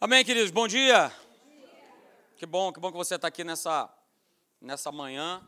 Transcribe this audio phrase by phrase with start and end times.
[0.00, 0.52] Amém, queridos.
[0.52, 1.12] Bom dia.
[2.36, 3.92] Que bom, que bom que você está aqui nessa,
[4.60, 5.42] nessa manhã.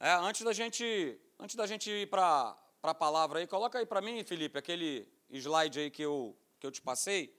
[0.00, 4.00] É, antes da gente, antes da gente ir para a palavra aí, coloca aí para
[4.00, 7.38] mim, Felipe, aquele slide aí que eu, que eu te passei.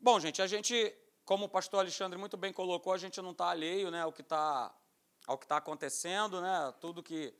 [0.00, 0.90] Bom, gente, a gente,
[1.22, 4.22] como o pastor Alexandre muito bem colocou, a gente não está alheio, né, ao que
[4.22, 4.74] está
[5.26, 6.72] ao que está acontecendo, né?
[6.80, 7.34] Tudo que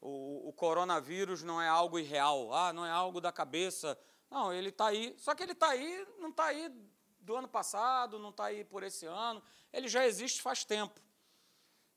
[0.00, 3.96] o, o, coronavírus não é algo irreal, ah, não é algo da cabeça.
[4.28, 5.14] Não, ele está aí.
[5.16, 6.72] Só que ele está aí, não está aí
[7.24, 11.00] do ano passado, não está aí por esse ano, ele já existe faz tempo.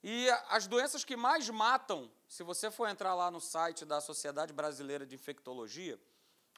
[0.01, 4.53] E as doenças que mais matam, se você for entrar lá no site da Sociedade
[4.53, 5.99] Brasileira de Infectologia,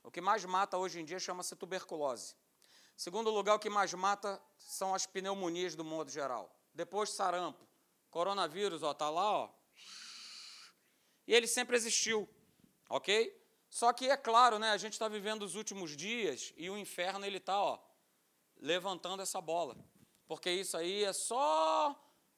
[0.03, 2.35] o que mais mata hoje em dia chama-se tuberculose.
[2.95, 6.53] Segundo lugar, o que mais mata são as pneumonias do modo geral.
[6.73, 7.67] Depois, sarampo.
[8.11, 9.49] Coronavírus, ó, tá lá, ó.
[11.25, 12.27] E ele sempre existiu,
[12.89, 13.35] ok?
[13.69, 14.71] Só que é claro, né?
[14.71, 17.79] A gente está vivendo os últimos dias e o inferno ele está, ó,
[18.59, 19.75] levantando essa bola.
[20.27, 21.95] Porque isso aí é só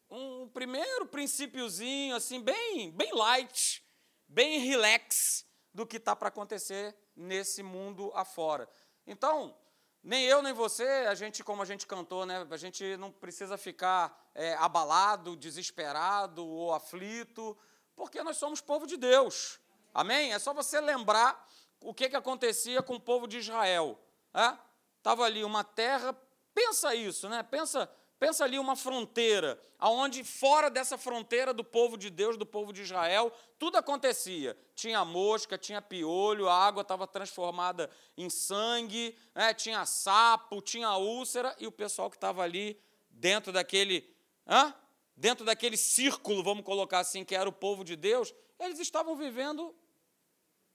[0.09, 3.83] um primeiro princípiozinho, assim, bem, bem light,
[4.27, 8.69] bem relax do que está para acontecer nesse mundo afora.
[9.05, 9.57] Então,
[10.03, 13.57] nem eu nem você, a gente, como a gente cantou, né, a gente não precisa
[13.57, 17.57] ficar é, abalado, desesperado ou aflito,
[17.95, 19.59] porque nós somos povo de Deus.
[19.93, 20.33] Amém?
[20.33, 21.47] É só você lembrar
[21.79, 23.99] o que, que acontecia com o povo de Israel.
[24.33, 24.57] É?
[25.01, 26.15] Estava ali uma terra,
[26.53, 27.41] pensa isso, né?
[27.41, 32.71] Pensa, pensa ali uma fronteira, aonde fora dessa fronteira do povo de Deus, do povo
[32.71, 34.55] de Israel, tudo acontecia.
[34.75, 39.55] Tinha mosca, tinha piolho, a água estava transformada em sangue, né?
[39.55, 42.79] tinha sapo, tinha úlcera, e o pessoal que estava ali
[43.09, 44.07] dentro daquele,
[44.47, 44.71] hã?
[45.17, 49.75] dentro daquele círculo, vamos colocar assim, que era o povo de Deus, eles estavam vivendo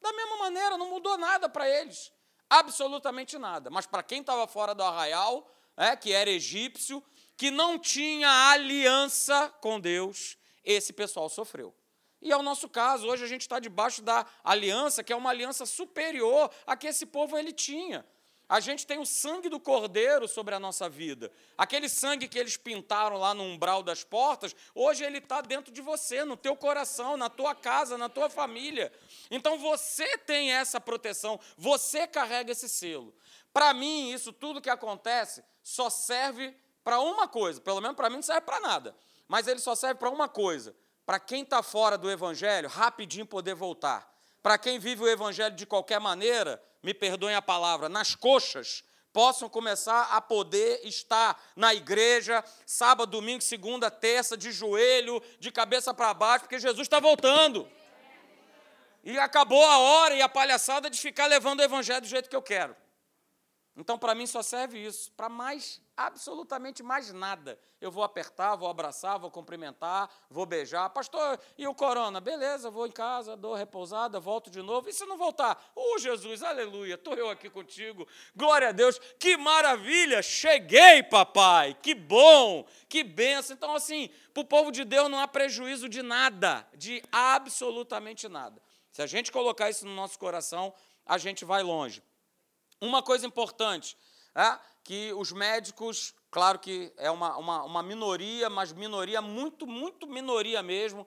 [0.01, 2.11] da mesma maneira, não mudou nada para eles
[2.49, 3.71] absolutamente nada.
[3.71, 7.03] Mas para quem estava fora do arraial, é, que era egípcio,
[7.37, 11.75] que não tinha aliança com Deus, esse pessoal sofreu.
[12.21, 15.31] E é o nosso caso, hoje a gente está debaixo da aliança, que é uma
[15.31, 18.05] aliança superior a que esse povo ele tinha.
[18.49, 21.33] A gente tem o sangue do cordeiro sobre a nossa vida.
[21.59, 25.81] Aquele sangue que eles pintaram lá no umbral das portas, hoje ele está dentro de
[25.81, 28.93] você, no teu coração, na tua casa, na tua família.
[29.31, 33.13] Então você tem essa proteção, você carrega esse selo.
[33.53, 38.17] Para mim, isso tudo que acontece só serve para uma coisa, pelo menos para mim
[38.17, 38.95] não serve para nada,
[39.27, 43.55] mas ele só serve para uma coisa: para quem está fora do evangelho, rapidinho poder
[43.55, 44.15] voltar.
[44.41, 49.49] Para quem vive o evangelho de qualquer maneira, me perdoem a palavra, nas coxas, possam
[49.49, 56.15] começar a poder estar na igreja, sábado, domingo, segunda, terça, de joelho, de cabeça para
[56.15, 57.69] baixo, porque Jesus está voltando.
[59.03, 62.37] E acabou a hora e a palhaçada de ficar levando o evangelho do jeito que
[62.37, 62.77] eu quero.
[63.77, 65.13] Então, para mim, só serve isso.
[65.13, 67.59] Para mais, absolutamente mais nada.
[67.79, 70.89] Eu vou apertar, vou abraçar, vou cumprimentar, vou beijar.
[70.89, 72.19] Pastor, e o corona?
[72.19, 74.89] Beleza, vou em casa, dou repousada, volto de novo.
[74.89, 75.63] E se não voltar?
[75.75, 78.09] Oh, Jesus, aleluia, estou eu aqui contigo.
[78.35, 78.99] Glória a Deus.
[79.19, 81.77] Que maravilha, cheguei, papai.
[81.83, 83.55] Que bom, que benção.
[83.55, 88.59] Então, assim, para o povo de Deus não há prejuízo de nada, de absolutamente nada.
[88.91, 90.73] Se a gente colocar isso no nosso coração,
[91.05, 92.03] a gente vai longe.
[92.81, 93.97] Uma coisa importante,
[94.35, 100.07] é que os médicos, claro que é uma, uma, uma minoria, mas minoria, muito, muito
[100.07, 101.07] minoria mesmo.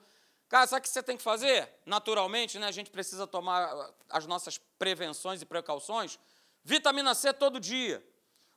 [0.49, 1.69] Cara, sabe o que você tem que fazer?
[1.85, 6.19] Naturalmente, né, a gente precisa tomar as nossas prevenções e precauções.
[6.63, 8.03] Vitamina C todo dia.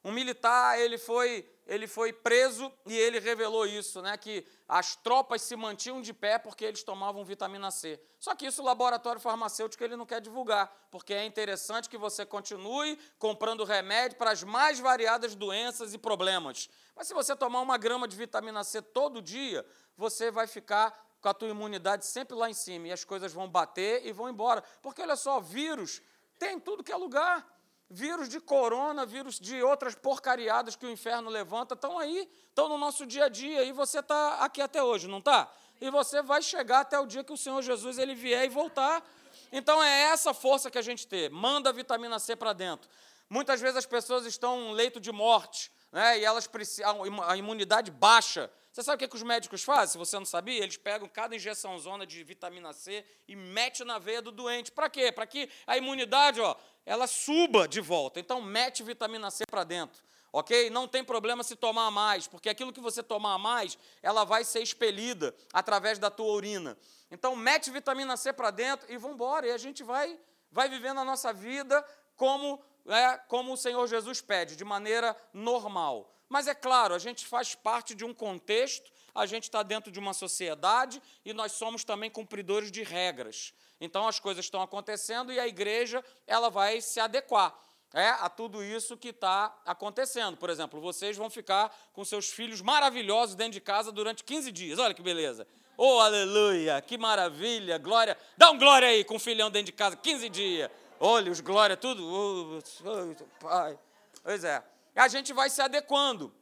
[0.03, 5.43] Um militar, ele foi ele foi preso e ele revelou isso, né, que as tropas
[5.43, 8.01] se mantinham de pé porque eles tomavam vitamina C.
[8.19, 12.27] Só que isso o laboratório farmacêutico ele não quer divulgar, porque é interessante que você
[12.27, 16.69] continue comprando remédio para as mais variadas doenças e problemas.
[16.97, 19.65] Mas se você tomar uma grama de vitamina C todo dia,
[19.97, 23.49] você vai ficar com a tua imunidade sempre lá em cima e as coisas vão
[23.49, 24.63] bater e vão embora.
[24.83, 26.03] Porque olha só, vírus
[26.39, 27.47] tem tudo que é lugar
[27.93, 32.79] vírus de corona, vírus de outras porcariadas que o inferno levanta, estão aí, estão no
[32.79, 35.53] nosso dia a dia, e você está aqui até hoje, não está?
[35.79, 39.05] E você vai chegar até o dia que o Senhor Jesus ele vier e voltar.
[39.53, 41.29] Então é essa força que a gente tem.
[41.29, 42.89] Manda a vitamina C para dentro.
[43.29, 47.91] Muitas vezes as pessoas estão em leito de morte, né, e elas precisam, a imunidade
[47.91, 48.51] baixa.
[48.73, 49.89] Você sabe o que, que os médicos fazem?
[49.89, 53.99] Se você não sabia, eles pegam cada injeção zona de vitamina C e mete na
[53.99, 54.73] veia do doente.
[54.73, 55.13] Para quê?
[55.13, 58.19] Para que a imunidade ó, ela suba de volta.
[58.19, 60.03] Então, mete vitamina C para dentro,
[60.33, 60.71] ok?
[60.71, 64.63] Não tem problema se tomar mais, porque aquilo que você tomar mais, ela vai ser
[64.63, 66.79] expelida através da tua urina.
[67.11, 69.47] Então, mete vitamina C para dentro e vamos embora.
[69.47, 70.19] E a gente vai,
[70.51, 71.85] vai vivendo a nossa vida
[72.17, 76.11] como é, como o Senhor Jesus pede, de maneira normal.
[76.33, 79.99] Mas é claro, a gente faz parte de um contexto, a gente está dentro de
[79.99, 83.53] uma sociedade e nós somos também cumpridores de regras.
[83.79, 87.55] Então as coisas estão acontecendo e a igreja ela vai se adequar
[87.93, 90.39] é, a tudo isso que está acontecendo.
[90.39, 94.79] Por exemplo, vocês vão ficar com seus filhos maravilhosos dentro de casa durante 15 dias.
[94.79, 95.47] Olha que beleza.
[95.77, 98.17] Oh, aleluia, que maravilha, glória.
[98.39, 100.71] Dá um glória aí com o filhão dentro de casa, 15 dias.
[100.99, 102.03] Olha, os glória, tudo.
[102.03, 103.79] Oh, pai.
[104.25, 104.72] Pois é.
[104.95, 106.33] A gente vai se adequando.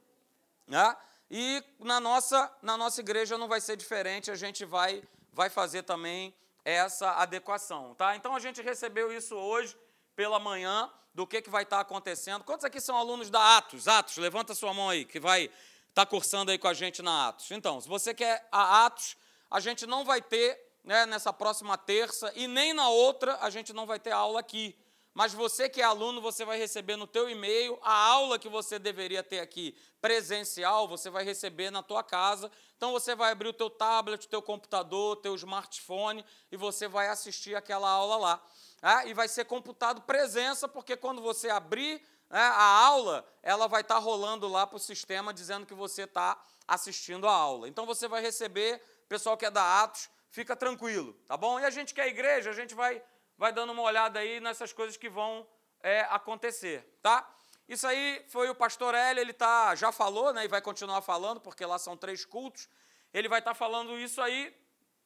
[0.67, 0.97] Né?
[1.31, 5.03] E na nossa, na nossa igreja não vai ser diferente, a gente vai,
[5.33, 7.95] vai fazer também essa adequação.
[7.95, 8.17] Tá?
[8.17, 9.77] Então a gente recebeu isso hoje
[10.17, 12.45] pela manhã do que, que vai estar acontecendo.
[12.45, 13.89] Quantos aqui são alunos da Atos?
[13.89, 15.53] Atos, levanta sua mão aí, que vai estar
[15.95, 17.51] tá cursando aí com a gente na Atos.
[17.51, 19.17] Então, se você quer a Atos,
[19.51, 23.73] a gente não vai ter né, nessa próxima terça e nem na outra a gente
[23.73, 24.77] não vai ter aula aqui.
[25.21, 28.79] Mas você que é aluno, você vai receber no teu e-mail a aula que você
[28.79, 32.51] deveria ter aqui presencial, você vai receber na tua casa.
[32.79, 36.89] Então você vai abrir o teu tablet, o teu computador, o teu smartphone e você
[36.89, 38.43] vai assistir aquela aula lá
[38.81, 42.01] é, e vai ser computado presença, porque quando você abrir
[42.31, 46.05] é, a aula, ela vai estar tá rolando lá para o sistema dizendo que você
[46.05, 47.69] está assistindo a aula.
[47.69, 51.61] Então você vai receber, pessoal que é da Atos, fica tranquilo, tá bom?
[51.61, 53.03] E a gente que é igreja, a gente vai,
[53.41, 55.49] vai dando uma olhada aí nessas coisas que vão
[55.83, 57.27] é, acontecer, tá?
[57.67, 61.41] Isso aí foi o pastor Hélio, ele tá, já falou, né, e vai continuar falando,
[61.41, 62.69] porque lá são três cultos.
[63.15, 64.55] Ele vai estar tá falando isso aí,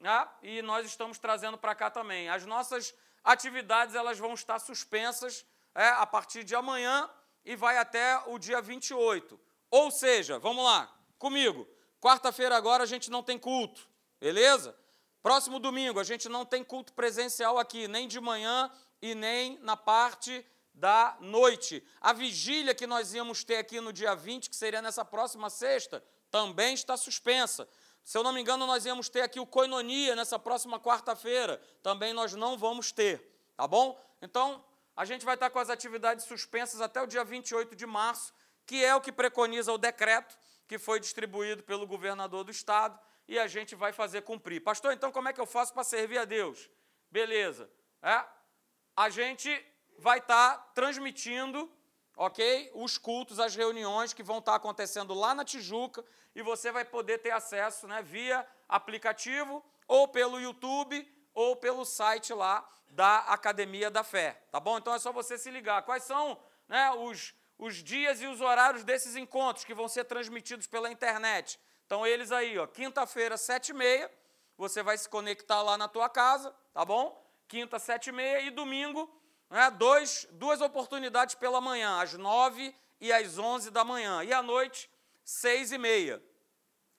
[0.00, 2.28] né, e nós estamos trazendo para cá também.
[2.28, 2.92] As nossas
[3.22, 7.08] atividades elas vão estar suspensas é, a partir de amanhã
[7.44, 9.40] e vai até o dia 28.
[9.70, 11.68] Ou seja, vamos lá, comigo.
[12.00, 13.88] Quarta-feira agora a gente não tem culto,
[14.18, 14.76] beleza?
[15.24, 19.74] Próximo domingo a gente não tem culto presencial aqui, nem de manhã e nem na
[19.74, 21.82] parte da noite.
[21.98, 26.04] A vigília que nós íamos ter aqui no dia 20, que seria nessa próxima sexta,
[26.30, 27.66] também está suspensa.
[28.04, 31.58] Se eu não me engano, nós íamos ter aqui o Coinonia nessa próxima quarta-feira.
[31.82, 33.26] Também nós não vamos ter,
[33.56, 33.98] tá bom?
[34.20, 34.62] Então,
[34.94, 38.30] a gente vai estar com as atividades suspensas até o dia 28 de março,
[38.66, 40.36] que é o que preconiza o decreto
[40.68, 44.60] que foi distribuído pelo governador do estado e a gente vai fazer cumprir.
[44.60, 46.70] Pastor, então como é que eu faço para servir a Deus?
[47.10, 47.70] Beleza.
[48.02, 48.24] É?
[48.96, 49.50] A gente
[49.98, 51.70] vai estar transmitindo
[52.16, 52.70] ok?
[52.74, 56.04] Os cultos, as reuniões que vão estar acontecendo lá na Tijuca
[56.34, 62.32] e você vai poder ter acesso né, via aplicativo ou pelo YouTube ou pelo site
[62.32, 64.78] lá da Academia da Fé, tá bom?
[64.78, 65.82] Então é só você se ligar.
[65.82, 70.68] Quais são né, os, os dias e os horários desses encontros que vão ser transmitidos
[70.68, 71.58] pela internet?
[71.86, 74.10] Então eles aí, ó, quinta-feira, sete e meia,
[74.56, 77.22] você vai se conectar lá na tua casa, tá bom?
[77.46, 79.10] Quinta, sete e meia e domingo,
[79.50, 84.42] né, dois, duas oportunidades pela manhã, às nove e às onze da manhã, e à
[84.42, 84.90] noite,
[85.22, 86.22] seis e meia.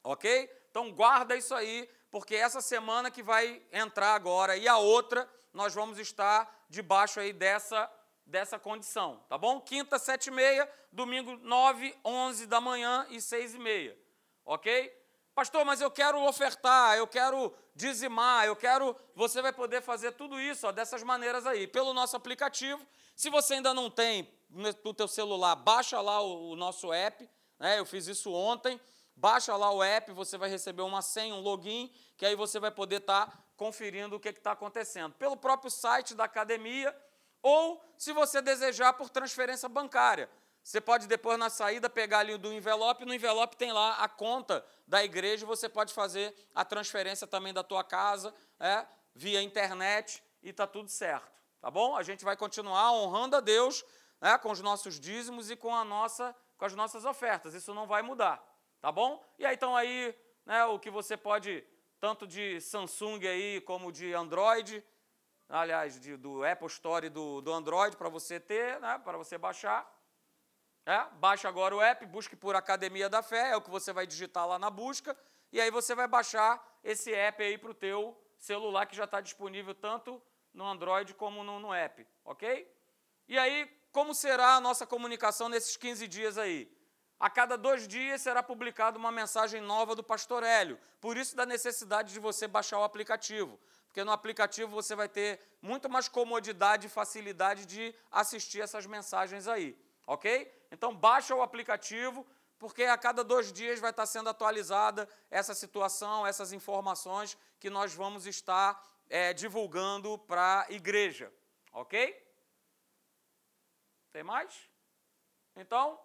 [0.04, 0.50] Ok?
[0.70, 5.74] Então guarda isso aí, porque essa semana que vai entrar agora e a outra, nós
[5.74, 7.92] vamos estar debaixo aí dessa,
[8.26, 9.60] dessa condição, tá bom?
[9.62, 14.05] Quinta, sete e meia, domingo, nove, onze da manhã e seis e meia.
[14.46, 14.94] Ok?
[15.34, 18.96] Pastor, mas eu quero ofertar, eu quero dizimar, eu quero.
[19.16, 22.86] Você vai poder fazer tudo isso ó, dessas maneiras aí, pelo nosso aplicativo.
[23.16, 27.30] Se você ainda não tem no teu celular, baixa lá o, o nosso app.
[27.60, 27.80] Né?
[27.80, 28.80] Eu fiz isso ontem.
[29.16, 32.72] Baixa lá o app, você vai receber uma senha, um login, que aí você vai
[32.72, 35.14] poder estar tá conferindo o que está acontecendo.
[35.16, 36.96] Pelo próprio site da academia,
[37.42, 40.30] ou se você desejar por transferência bancária.
[40.66, 44.66] Você pode depois na saída pegar ali do envelope, no envelope tem lá a conta
[44.88, 50.50] da igreja, você pode fazer a transferência também da tua casa, é, via internet e
[50.50, 51.96] está tudo certo, tá bom?
[51.96, 53.86] A gente vai continuar honrando a Deus
[54.20, 57.86] né, com os nossos dízimos e com, a nossa, com as nossas ofertas, isso não
[57.86, 58.44] vai mudar,
[58.82, 59.24] tá bom?
[59.38, 60.18] E aí então aí
[60.48, 61.64] né, o que você pode,
[62.00, 64.84] tanto de Samsung aí como de Android,
[65.48, 69.95] aliás, de, do Apple Store do, do Android para você ter, né, para você baixar,
[70.86, 74.06] é, baixa agora o app, busque por Academia da Fé, é o que você vai
[74.06, 75.18] digitar lá na busca,
[75.52, 79.20] e aí você vai baixar esse app aí para o teu celular que já está
[79.20, 80.22] disponível tanto
[80.54, 82.72] no Android como no, no app, ok?
[83.28, 86.72] E aí, como será a nossa comunicação nesses 15 dias aí?
[87.20, 90.78] A cada dois dias será publicada uma mensagem nova do Pastor Hélio.
[91.00, 93.60] Por isso da necessidade de você baixar o aplicativo.
[93.88, 99.48] Porque no aplicativo você vai ter muito mais comodidade e facilidade de assistir essas mensagens
[99.48, 99.78] aí.
[100.06, 100.52] Ok?
[100.72, 102.26] Então, baixa o aplicativo,
[102.58, 107.94] porque a cada dois dias vai estar sendo atualizada essa situação, essas informações que nós
[107.94, 111.32] vamos estar é, divulgando para a igreja.
[111.72, 112.24] Ok?
[114.12, 114.70] Tem mais?
[115.56, 116.00] Então,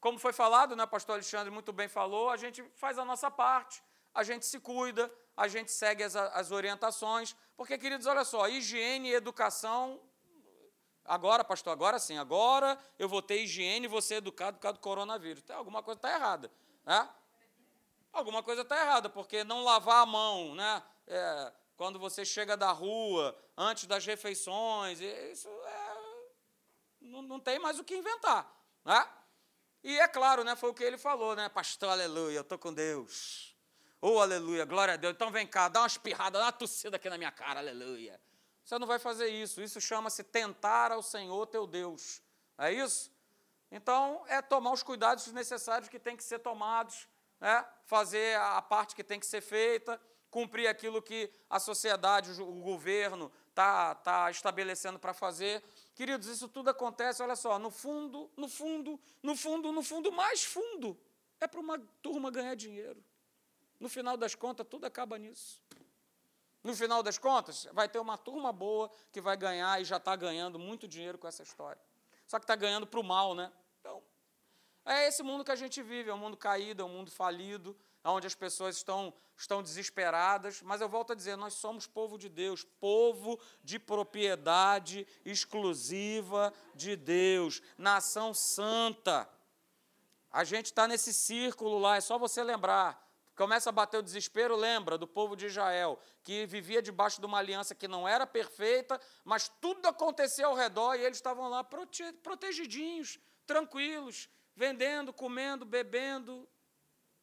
[0.00, 3.82] como foi falado, né, pastor Alexandre muito bem falou, a gente faz a nossa parte,
[4.12, 9.10] a gente se cuida, a gente segue as, as orientações, porque, queridos, olha só, higiene
[9.10, 10.00] e educação.
[11.04, 14.78] Agora, pastor, agora sim, agora eu vou ter higiene e vou ser educado por causa
[14.78, 15.42] do coronavírus.
[15.42, 16.50] Tem alguma coisa está errada.
[16.84, 17.08] Né?
[18.12, 20.82] Alguma coisa está errada, porque não lavar a mão, né?
[21.06, 25.96] É, quando você chega da rua, antes das refeições, isso é,
[27.00, 28.50] não, não tem mais o que inventar.
[28.84, 29.08] Né?
[29.82, 31.48] E é claro, né, foi o que ele falou, né?
[31.48, 33.54] Pastor, aleluia, eu estou com Deus.
[34.00, 35.14] Oh, aleluia, glória a Deus.
[35.14, 38.20] Então vem cá, dá uma espirrada, dá uma tossida aqui na minha cara, aleluia.
[38.64, 39.60] Você não vai fazer isso.
[39.60, 42.22] Isso chama-se tentar ao Senhor teu Deus.
[42.56, 43.12] É isso?
[43.70, 47.08] Então, é tomar os cuidados necessários que tem que ser tomados,
[47.40, 47.66] né?
[47.84, 53.30] fazer a parte que tem que ser feita, cumprir aquilo que a sociedade, o governo
[53.50, 55.62] está tá estabelecendo para fazer.
[55.94, 60.44] Queridos, isso tudo acontece, olha só, no fundo, no fundo, no fundo, no fundo, mais
[60.44, 60.98] fundo,
[61.40, 63.04] é para uma turma ganhar dinheiro.
[63.78, 65.60] No final das contas, tudo acaba nisso.
[66.64, 70.16] No final das contas, vai ter uma turma boa que vai ganhar e já está
[70.16, 71.80] ganhando muito dinheiro com essa história.
[72.26, 73.52] Só que está ganhando para o mal, né?
[73.80, 74.02] Então,
[74.82, 77.76] é esse mundo que a gente vive, é um mundo caído, é um mundo falido,
[78.02, 82.30] onde as pessoas estão, estão desesperadas, mas eu volto a dizer, nós somos povo de
[82.30, 89.28] Deus, povo de propriedade exclusiva de Deus, nação santa.
[90.30, 93.04] A gente está nesse círculo lá, é só você lembrar.
[93.36, 97.38] Começa a bater o desespero, lembra do povo de Israel, que vivia debaixo de uma
[97.38, 102.12] aliança que não era perfeita, mas tudo acontecia ao redor e eles estavam lá prote
[102.22, 106.48] protegidinhos, tranquilos, vendendo, comendo, bebendo,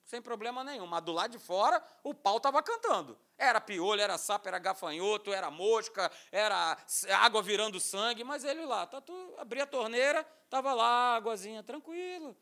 [0.03, 0.85] sem problema nenhum.
[0.85, 3.17] Mas do lado de fora, o pau estava cantando.
[3.37, 6.77] Era piolho, era sapo, era gafanhoto, era mosca, era
[7.21, 12.35] água virando sangue, mas ele lá, tá tudo, abria a torneira, estava lá, águazinha, tranquilo.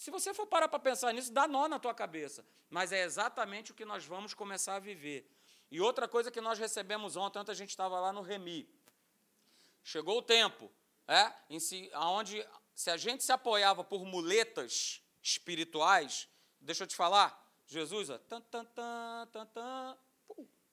[0.00, 2.42] Se você for parar para pensar nisso, dá nó na tua cabeça.
[2.70, 5.30] Mas é exatamente o que nós vamos começar a viver.
[5.70, 8.66] E outra coisa que nós recebemos ontem, ontem a gente estava lá no Remi.
[9.84, 10.72] Chegou o tempo,
[11.06, 12.42] é, em si, onde
[12.74, 16.26] se a gente se apoiava por muletas espirituais,
[16.60, 19.98] Deixa eu te falar, Jesus, ó, tan, tan, tan, tan, tan,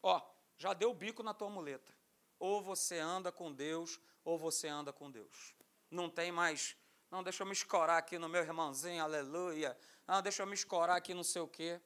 [0.03, 0.21] ó,
[0.57, 1.95] já deu o bico na tua muleta.
[2.37, 5.55] Ou você anda com Deus, ou você anda com Deus.
[5.89, 6.75] Não tem mais,
[7.09, 9.77] não, deixa eu me escorar aqui no meu irmãozinho, aleluia.
[10.05, 11.79] Não, deixa eu me escorar aqui não sei o quê.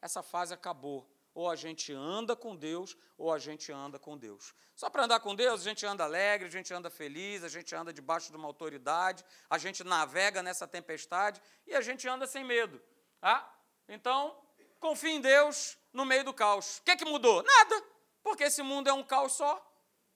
[0.00, 1.10] Essa fase acabou.
[1.34, 4.54] Ou a gente anda com Deus, ou a gente anda com Deus.
[4.74, 7.74] Só para andar com Deus, a gente anda alegre, a gente anda feliz, a gente
[7.74, 12.44] anda debaixo de uma autoridade, a gente navega nessa tempestade e a gente anda sem
[12.44, 12.80] medo.
[13.22, 13.48] Ah,
[13.88, 14.36] então,
[14.80, 16.78] confie em Deus no meio do caos.
[16.78, 17.42] O que, que mudou?
[17.42, 17.84] Nada,
[18.22, 19.64] porque esse mundo é um caos só,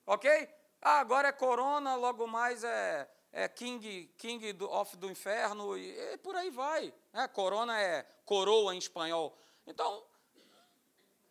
[0.06, 0.49] ok?
[0.80, 5.90] Ah, agora é corona, logo mais é, é King, King do, of do inferno, e,
[6.12, 6.94] e por aí vai.
[7.12, 7.26] Né?
[7.26, 9.36] Corona é coroa em espanhol.
[9.66, 10.04] Então,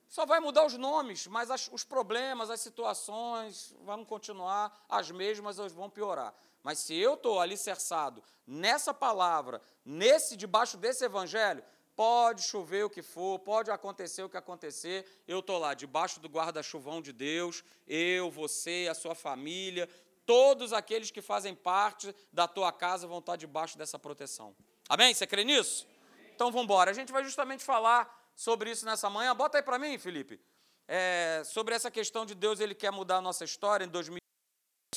[0.10, 5.58] só vai mudar os nomes, mas as, os problemas, as situações vão continuar as mesmas
[5.58, 6.36] ou vão piorar.
[6.62, 11.64] Mas se eu estou alicerçado nessa palavra, nesse debaixo desse evangelho,
[11.96, 16.28] pode chover o que for, pode acontecer o que acontecer, eu estou lá, debaixo do
[16.28, 19.88] guarda-chuvão de Deus, eu, você, a sua família,
[20.26, 24.56] todos aqueles que fazem parte da tua casa vão estar debaixo dessa proteção.
[24.88, 25.14] Amém?
[25.14, 25.88] Você crê nisso?
[26.36, 26.92] Então vamos embora.
[26.92, 29.36] A gente vai justamente falar sobre isso nessa manhã.
[29.36, 30.40] Bota aí para mim, Felipe.
[30.88, 34.22] É, sobre essa questão de Deus, ele quer mudar a nossa história em 2020,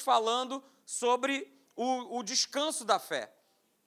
[0.02, 3.32] falando sobre o, o descanso da fé.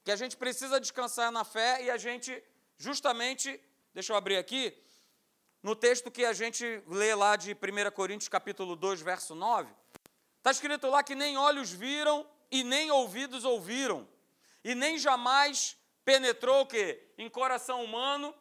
[0.04, 2.42] Que a gente precisa descansar na fé e a gente,
[2.78, 3.60] justamente,
[3.94, 4.76] deixa eu abrir aqui,
[5.62, 9.70] no texto que a gente lê lá de 1 Coríntios capítulo 2, verso 9,
[10.40, 14.08] está escrito lá que nem olhos viram e nem ouvidos ouviram,
[14.64, 17.08] e nem jamais penetrou o quê?
[17.18, 18.34] Em coração humano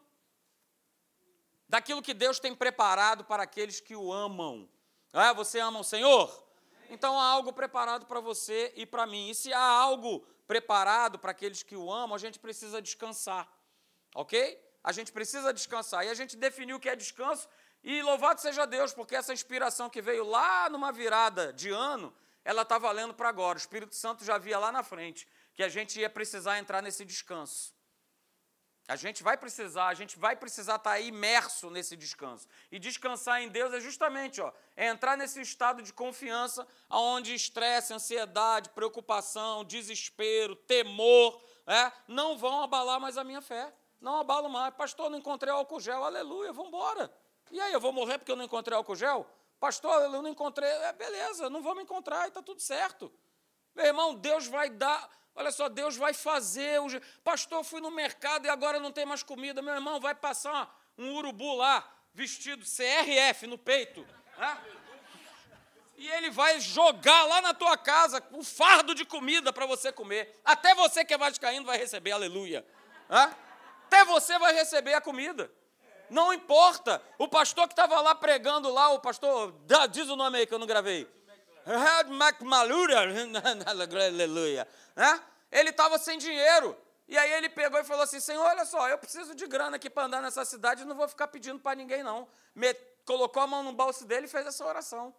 [1.69, 4.69] daquilo que Deus tem preparado para aqueles que o amam.
[5.13, 6.49] Ah, você ama o Senhor?
[6.89, 9.29] Então há algo preparado para você e para mim.
[9.29, 13.47] E se há algo preparado para aqueles que o amam, a gente precisa descansar.
[14.15, 14.59] Ok?
[14.83, 16.07] A gente precisa descansar.
[16.07, 17.47] E a gente definiu o que é descanso.
[17.91, 22.15] E louvado seja Deus, porque essa inspiração que veio lá numa virada de ano,
[22.45, 23.57] ela está valendo para agora.
[23.57, 27.03] O Espírito Santo já via lá na frente que a gente ia precisar entrar nesse
[27.03, 27.73] descanso.
[28.87, 32.47] A gente vai precisar, a gente vai precisar estar tá imerso nesse descanso.
[32.71, 37.95] E descansar em Deus é justamente, ó, é entrar nesse estado de confiança onde estresse,
[37.95, 43.73] ansiedade, preocupação, desespero, temor, é, não vão abalar mais a minha fé.
[43.99, 44.75] Não abalo mais.
[44.75, 46.05] Pastor, não encontrei álcool gel.
[46.05, 47.11] Aleluia, vamos embora.
[47.51, 49.27] E aí, eu vou morrer porque eu não encontrei álcool gel?
[49.59, 50.69] Pastor, eu não encontrei.
[50.69, 53.13] É, beleza, não vamos encontrar e está tudo certo.
[53.75, 55.11] Meu irmão, Deus vai dar.
[55.35, 56.81] Olha só, Deus vai fazer.
[57.23, 59.63] Pastor, fui no mercado e agora não tem mais comida.
[59.63, 64.07] Meu irmão, vai passar um urubu lá, vestido CRF no peito.
[64.37, 64.59] Né?
[65.97, 70.41] E ele vai jogar lá na tua casa um fardo de comida para você comer.
[70.45, 72.65] Até você que é vascaíno vai receber, aleluia.
[73.11, 73.35] Hã?
[73.87, 75.51] Até você vai receber a comida.
[76.11, 77.03] Não importa.
[77.19, 79.55] O pastor que estava lá pregando lá, o pastor,
[79.91, 81.09] diz o nome aí que eu não gravei.
[82.09, 83.01] McMalura,
[84.07, 84.67] aleluia.
[84.97, 85.23] Né?
[85.51, 86.77] Ele estava sem dinheiro.
[87.07, 89.89] E aí ele pegou e falou assim: Senhor, olha só, eu preciso de grana aqui
[89.89, 92.29] para andar nessa cidade, não vou ficar pedindo para ninguém, não.
[92.55, 92.75] Me,
[93.05, 95.15] colocou a mão no bolso dele e fez essa oração.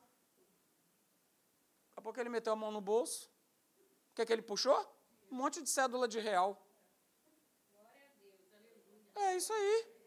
[1.87, 3.29] Daqui a pouco ele meteu a mão no bolso.
[4.11, 4.79] O que, é que ele puxou?
[5.31, 6.63] Um monte de cédula de real.
[9.15, 9.98] É isso aí.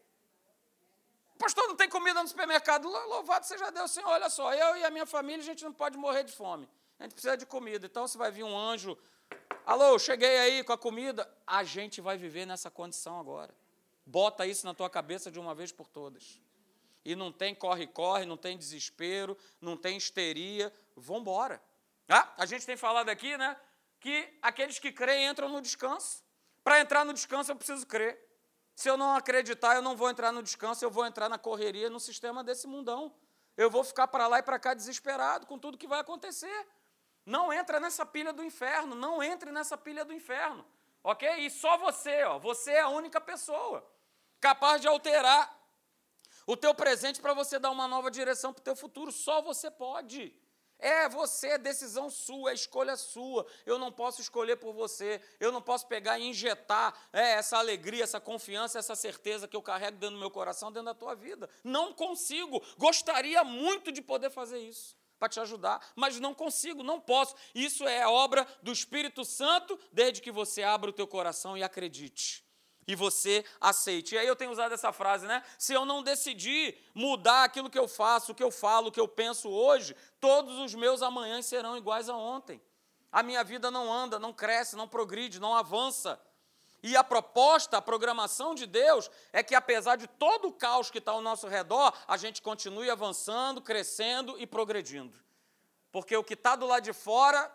[1.43, 2.87] Pastor, não tem comida no supermercado.
[2.87, 4.07] Louvado seja Deus, Senhor.
[4.07, 6.69] Olha só, eu e a minha família, a gente não pode morrer de fome.
[6.97, 7.85] A gente precisa de comida.
[7.85, 8.97] Então, se vai vir um anjo,
[9.65, 13.53] alô, cheguei aí com a comida, a gente vai viver nessa condição agora.
[14.05, 16.39] Bota isso na tua cabeça de uma vez por todas.
[17.03, 20.71] E não tem corre-corre, não tem desespero, não tem histeria.
[20.95, 21.61] Vambora.
[22.07, 23.57] Ah, a gente tem falado aqui, né?
[23.99, 26.23] Que aqueles que creem entram no descanso.
[26.63, 28.17] Para entrar no descanso, eu preciso crer.
[28.75, 31.89] Se eu não acreditar, eu não vou entrar no descanso, eu vou entrar na correria
[31.89, 33.13] no sistema desse mundão.
[33.55, 36.67] Eu vou ficar para lá e para cá desesperado com tudo que vai acontecer.
[37.25, 40.65] Não entra nessa pilha do inferno, não entre nessa pilha do inferno.
[41.03, 41.29] OK?
[41.45, 43.85] E só você, ó, você é a única pessoa
[44.39, 45.57] capaz de alterar
[46.45, 49.11] o teu presente para você dar uma nova direção para o teu futuro.
[49.11, 50.33] Só você pode.
[50.83, 53.45] É você, é decisão sua, é escolha sua.
[53.65, 55.21] Eu não posso escolher por você.
[55.39, 59.61] Eu não posso pegar e injetar é, essa alegria, essa confiança, essa certeza que eu
[59.61, 61.49] carrego dentro do meu coração, dentro da tua vida.
[61.63, 62.61] Não consigo.
[62.77, 67.33] Gostaria muito de poder fazer isso para te ajudar, mas não consigo, não posso.
[67.55, 72.43] Isso é obra do Espírito Santo, desde que você abra o teu coração e acredite
[72.87, 74.15] e você aceite.
[74.15, 75.43] E aí eu tenho usado essa frase, né?
[75.57, 78.99] Se eu não decidir mudar aquilo que eu faço, o que eu falo, o que
[78.99, 82.61] eu penso hoje, todos os meus amanhãs serão iguais a ontem.
[83.11, 86.19] A minha vida não anda, não cresce, não progride, não avança.
[86.81, 90.97] E a proposta, a programação de Deus é que, apesar de todo o caos que
[90.97, 95.17] está ao nosso redor, a gente continue avançando, crescendo e progredindo.
[95.93, 97.49] Porque o que está do lado de fora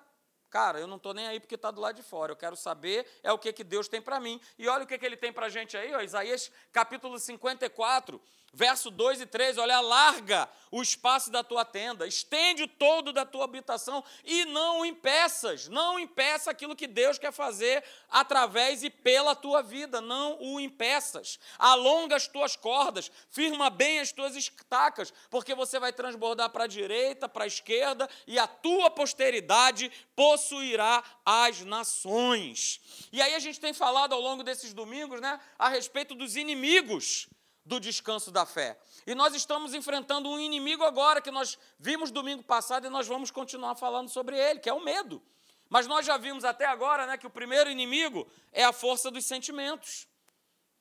[0.50, 2.32] Cara, eu não estou nem aí porque está do lado de fora.
[2.32, 4.40] Eu quero saber é o que, que Deus tem para mim.
[4.58, 8.20] E olha o que, que ele tem para a gente aí, ó, Isaías capítulo 54,
[8.52, 9.58] verso 2 e 3.
[9.58, 14.80] Olha, larga o espaço da tua tenda, estende o todo da tua habitação e não
[14.80, 15.68] o impeças.
[15.68, 20.00] Não impeça aquilo que Deus quer fazer através e pela tua vida.
[20.00, 21.38] Não o impeças.
[21.58, 26.68] Alonga as tuas cordas, firma bem as tuas estacas, porque você vai transbordar para a
[26.68, 32.80] direita, para a esquerda e a tua posteridade possuirá as nações.
[33.12, 37.28] E aí a gente tem falado ao longo desses domingos, né, a respeito dos inimigos
[37.68, 38.78] do descanso da fé.
[39.06, 43.30] E nós estamos enfrentando um inimigo agora que nós vimos domingo passado e nós vamos
[43.30, 45.22] continuar falando sobre ele, que é o medo.
[45.68, 49.26] Mas nós já vimos até agora, né, que o primeiro inimigo é a força dos
[49.26, 50.08] sentimentos.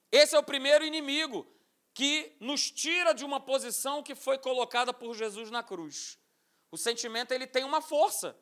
[0.09, 1.45] Esse é o primeiro inimigo
[1.93, 6.17] que nos tira de uma posição que foi colocada por Jesus na cruz.
[6.71, 8.33] O sentimento ele tem uma força.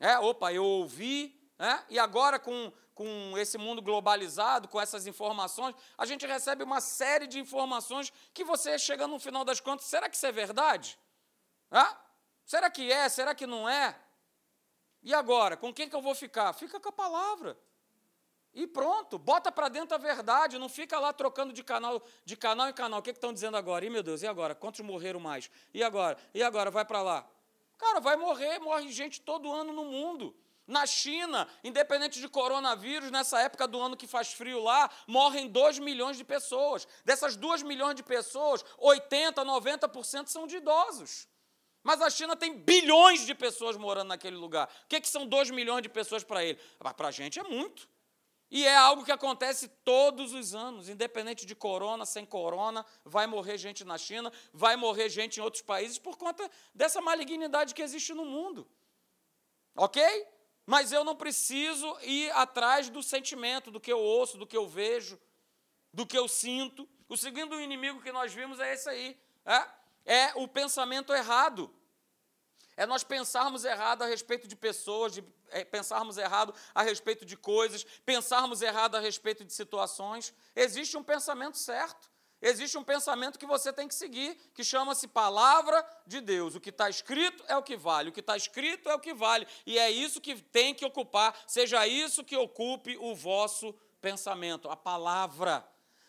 [0.00, 5.76] É, opa, eu ouvi, é, e agora com, com esse mundo globalizado, com essas informações,
[5.98, 10.08] a gente recebe uma série de informações que você chega no final das contas, será
[10.08, 10.98] que isso é verdade?
[11.70, 11.84] É?
[12.46, 13.06] Será que é?
[13.10, 13.94] Será que não é?
[15.02, 16.50] E agora, com quem que eu vou ficar?
[16.54, 17.58] Fica com a palavra.
[18.54, 22.70] E pronto, bota para dentro a verdade, não fica lá trocando de canal, de canal
[22.70, 23.00] em canal.
[23.00, 23.84] O que estão dizendo agora?
[23.84, 24.54] E meu Deus, e agora?
[24.54, 25.50] Quantos morreram mais?
[25.74, 26.16] E agora?
[26.32, 26.70] E agora?
[26.70, 27.30] Vai para lá.
[27.76, 30.34] Cara, vai morrer, morre gente todo ano no mundo.
[30.70, 35.80] Na China, independente de coronavírus, nessa época do ano que faz frio lá, morrem 2
[35.80, 36.86] milhões de pessoas.
[37.04, 41.26] Dessas 2 milhões de pessoas, 80, 90% são de idosos.
[41.82, 44.70] Mas a China tem bilhões de pessoas morando naquele lugar.
[44.84, 46.60] O que, que são 2 milhões de pessoas para ele?
[46.78, 47.88] Para a gente é muito.
[48.48, 53.58] E é algo que acontece todos os anos, independente de corona, sem corona, vai morrer
[53.58, 58.14] gente na China, vai morrer gente em outros países por conta dessa malignidade que existe
[58.14, 58.68] no mundo.
[59.74, 60.00] Ok?
[60.70, 64.68] Mas eu não preciso ir atrás do sentimento, do que eu ouço, do que eu
[64.68, 65.20] vejo,
[65.92, 66.88] do que eu sinto.
[67.08, 69.66] O segundo inimigo que nós vimos é esse aí: é,
[70.04, 71.74] é o pensamento errado.
[72.76, 77.36] É nós pensarmos errado a respeito de pessoas, de, é, pensarmos errado a respeito de
[77.36, 80.32] coisas, pensarmos errado a respeito de situações.
[80.54, 82.08] Existe um pensamento certo.
[82.40, 86.54] Existe um pensamento que você tem que seguir, que chama-se palavra de Deus.
[86.54, 89.12] O que está escrito é o que vale, o que está escrito é o que
[89.12, 94.68] vale, e é isso que tem que ocupar, seja isso que ocupe o vosso pensamento,
[94.70, 95.66] a palavra.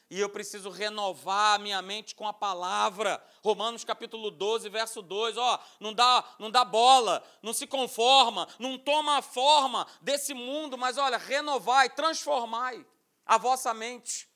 [0.09, 3.23] E eu preciso renovar a minha mente com a palavra.
[3.41, 8.77] Romanos capítulo 12, verso 2, ó, não dá, não dá bola, não se conforma, não
[8.77, 12.85] toma a forma desse mundo, mas olha, renovai, transformai
[13.25, 14.30] a vossa mente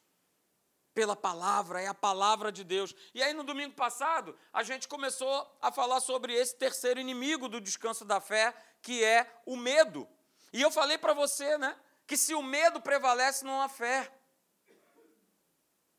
[0.95, 2.95] pela palavra, é a palavra de Deus.
[3.13, 7.59] E aí no domingo passado, a gente começou a falar sobre esse terceiro inimigo do
[7.59, 10.07] descanso da fé, que é o medo.
[10.53, 11.75] E eu falei para você, né,
[12.07, 14.09] que se o medo prevalece, não há fé.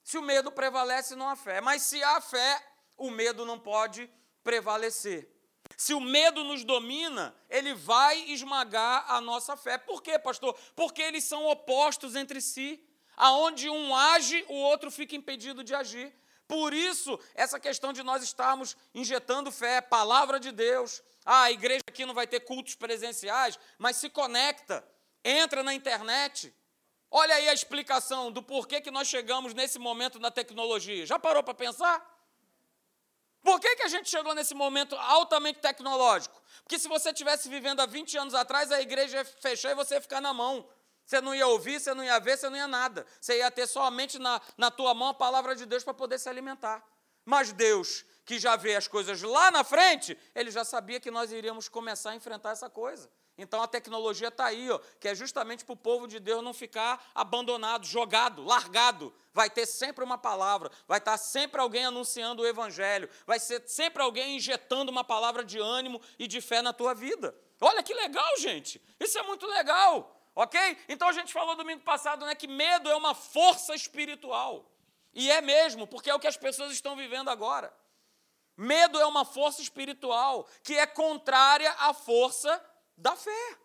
[0.03, 1.61] Se o medo prevalece, não há fé.
[1.61, 4.11] Mas se há fé, o medo não pode
[4.43, 5.29] prevalecer.
[5.77, 9.77] Se o medo nos domina, ele vai esmagar a nossa fé.
[9.77, 10.57] Por quê, pastor?
[10.75, 12.86] Porque eles são opostos entre si
[13.17, 16.13] aonde um age, o outro fica impedido de agir.
[16.47, 21.03] Por isso, essa questão de nós estarmos injetando fé, palavra de Deus.
[21.25, 24.87] Ah, a igreja aqui não vai ter cultos presenciais, mas se conecta,
[25.25, 26.55] entra na internet.
[27.11, 31.05] Olha aí a explicação do porquê que nós chegamos nesse momento na tecnologia.
[31.05, 32.15] Já parou para pensar?
[33.43, 36.41] Por que, que a gente chegou nesse momento altamente tecnológico?
[36.63, 39.95] Porque se você estivesse vivendo há 20 anos atrás, a igreja ia fechar e você
[39.95, 40.69] ia ficar na mão.
[41.07, 43.07] Você não ia ouvir, você não ia ver, você não ia nada.
[43.21, 46.29] Você ia ter somente na, na tua mão a palavra de Deus para poder se
[46.29, 46.85] alimentar.
[47.25, 51.31] Mas Deus, que já vê as coisas lá na frente, ele já sabia que nós
[51.31, 53.09] iríamos começar a enfrentar essa coisa.
[53.39, 56.55] Então a tecnologia está aí, ó, que é justamente para o povo de Deus não
[56.55, 59.15] ficar abandonado, jogado, largado.
[59.33, 64.03] Vai ter sempre uma palavra, vai estar sempre alguém anunciando o Evangelho, vai ser sempre
[64.03, 67.37] alguém injetando uma palavra de ânimo e de fé na tua vida.
[67.61, 68.83] Olha que legal, gente!
[68.99, 70.16] Isso é muito legal.
[70.37, 70.61] Ok?
[70.87, 74.71] Então a gente falou domingo passado né, que medo é uma força espiritual.
[75.15, 77.73] E é mesmo, porque é o que as pessoas estão vivendo agora.
[78.55, 82.63] Medo é uma força espiritual que é contrária à força
[82.99, 83.59] da fé.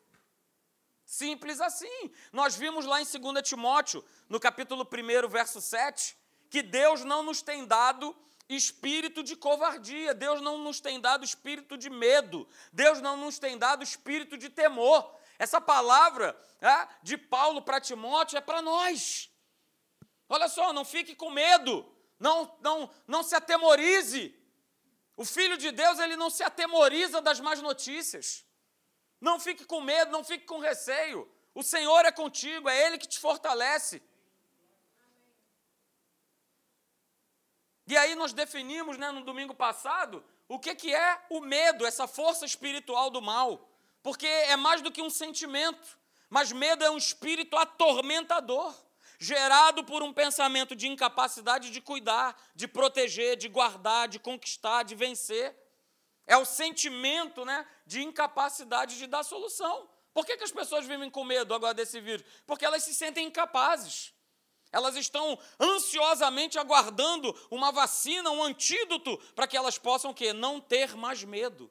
[1.05, 2.09] Simples assim.
[2.31, 6.17] Nós vimos lá em 2 Timóteo, no capítulo 1, verso 7,
[6.49, 8.15] que Deus não nos tem dado
[8.47, 13.57] espírito de covardia, Deus não nos tem dado espírito de medo, Deus não nos tem
[13.57, 19.27] dado espírito de temor, essa palavra é, de Paulo para Timóteo é para nós.
[20.29, 21.73] Olha só, não fique com medo,
[22.19, 24.39] não, não, não se atemorize.
[25.17, 28.45] O Filho de Deus, ele não se atemoriza das más notícias.
[29.19, 31.27] Não fique com medo, não fique com receio.
[31.55, 33.99] O Senhor é contigo, é Ele que te fortalece.
[37.87, 42.05] E aí nós definimos né, no domingo passado o que, que é o medo, essa
[42.05, 43.70] força espiritual do mal.
[44.03, 48.73] Porque é mais do que um sentimento, mas medo é um espírito atormentador,
[49.19, 54.95] gerado por um pensamento de incapacidade de cuidar, de proteger, de guardar, de conquistar, de
[54.95, 55.55] vencer.
[56.25, 59.89] É o sentimento né, de incapacidade de dar solução.
[60.13, 62.25] Por que, que as pessoas vivem com medo agora desse vírus?
[62.45, 64.13] Porque elas se sentem incapazes.
[64.71, 70.95] Elas estão ansiosamente aguardando uma vacina, um antídoto, para que elas possam que não ter
[70.95, 71.69] mais medo.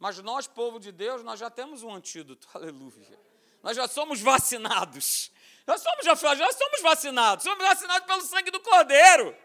[0.00, 3.20] Mas nós, povo de Deus, nós já temos um antídoto, aleluia.
[3.62, 5.30] Nós já somos vacinados.
[5.66, 9.36] Nós somos, já, já somos vacinados, somos vacinados pelo sangue do Cordeiro.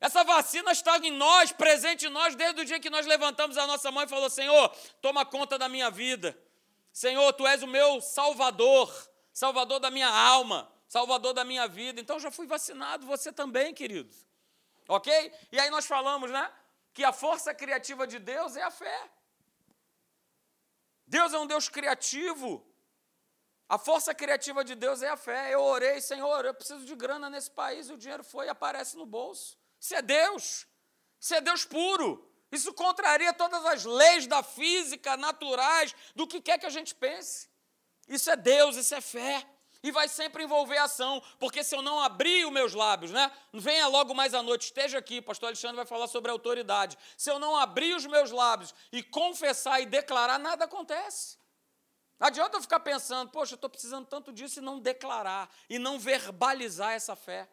[0.00, 3.66] Essa vacina está em nós, presente em nós, desde o dia que nós levantamos a
[3.66, 4.68] nossa mão e falou: Senhor,
[5.02, 6.38] toma conta da minha vida.
[6.92, 8.94] Senhor, tu és o meu salvador,
[9.32, 12.00] salvador da minha alma, salvador da minha vida.
[12.00, 14.14] Então já fui vacinado, você também, querido.
[14.86, 15.32] Ok?
[15.50, 16.48] E aí nós falamos, né?
[16.94, 19.10] Que a força criativa de Deus é a fé.
[21.08, 22.64] Deus é um Deus criativo.
[23.68, 25.52] A força criativa de Deus é a fé.
[25.52, 28.96] Eu orei, Senhor, eu preciso de grana nesse país, e o dinheiro foi e aparece
[28.96, 29.58] no bolso.
[29.80, 30.66] Isso é Deus.
[31.20, 32.24] Isso é Deus puro.
[32.52, 37.48] Isso contraria todas as leis da física, naturais, do que quer que a gente pense.
[38.06, 39.46] Isso é Deus, isso é fé
[39.82, 43.30] e vai sempre envolver ação, porque se eu não abrir os meus lábios, né?
[43.52, 46.98] Venha logo mais à noite, esteja aqui, pastor Alexandre vai falar sobre autoridade.
[47.16, 51.38] Se eu não abrir os meus lábios e confessar e declarar, nada acontece.
[52.18, 55.78] Não adianta eu ficar pensando, poxa, eu estou precisando tanto disso e não declarar, e
[55.78, 57.48] não verbalizar essa fé.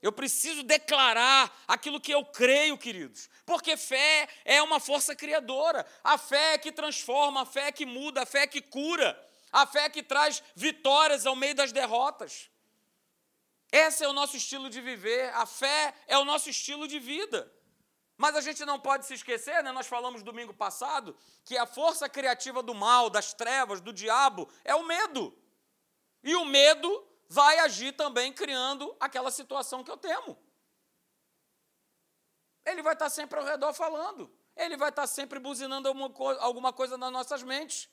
[0.00, 5.84] Eu preciso declarar aquilo que eu creio, queridos, porque fé é uma força criadora.
[6.04, 9.25] A fé é que transforma, a fé é que muda, a fé é que cura.
[9.52, 12.50] A fé que traz vitórias ao meio das derrotas.
[13.70, 17.52] Esse é o nosso estilo de viver, a fé é o nosso estilo de vida.
[18.16, 19.72] Mas a gente não pode se esquecer, né?
[19.72, 24.74] nós falamos domingo passado, que a força criativa do mal, das trevas, do diabo, é
[24.74, 25.36] o medo.
[26.22, 30.38] E o medo vai agir também criando aquela situação que eu temo.
[32.64, 34.32] Ele vai estar sempre ao redor falando.
[34.56, 37.88] Ele vai estar sempre buzinando alguma coisa nas nossas mentes.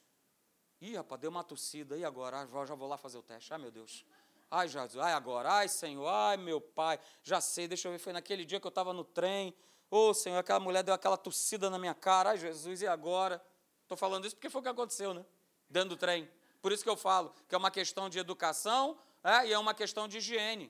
[0.83, 1.95] Ih, rapaz, deu uma tossida.
[1.95, 2.41] E agora?
[2.41, 3.53] Ah, já vou lá fazer o teste.
[3.53, 4.05] Ai, meu Deus.
[4.51, 4.97] Ai, Jesus.
[4.97, 5.49] Ai, agora.
[5.49, 6.05] Ai, Senhor.
[6.09, 6.99] Ai, meu Pai.
[7.23, 7.99] Já sei, deixa eu ver.
[7.99, 9.55] Foi naquele dia que eu estava no trem.
[9.89, 12.31] Ô, oh, Senhor, aquela mulher deu aquela tossida na minha cara.
[12.31, 13.41] Ai, Jesus, e agora?
[13.83, 15.25] Estou falando isso porque foi o que aconteceu, né?
[15.69, 16.29] Dentro do trem.
[16.61, 19.73] Por isso que eu falo que é uma questão de educação é, e é uma
[19.73, 20.69] questão de higiene.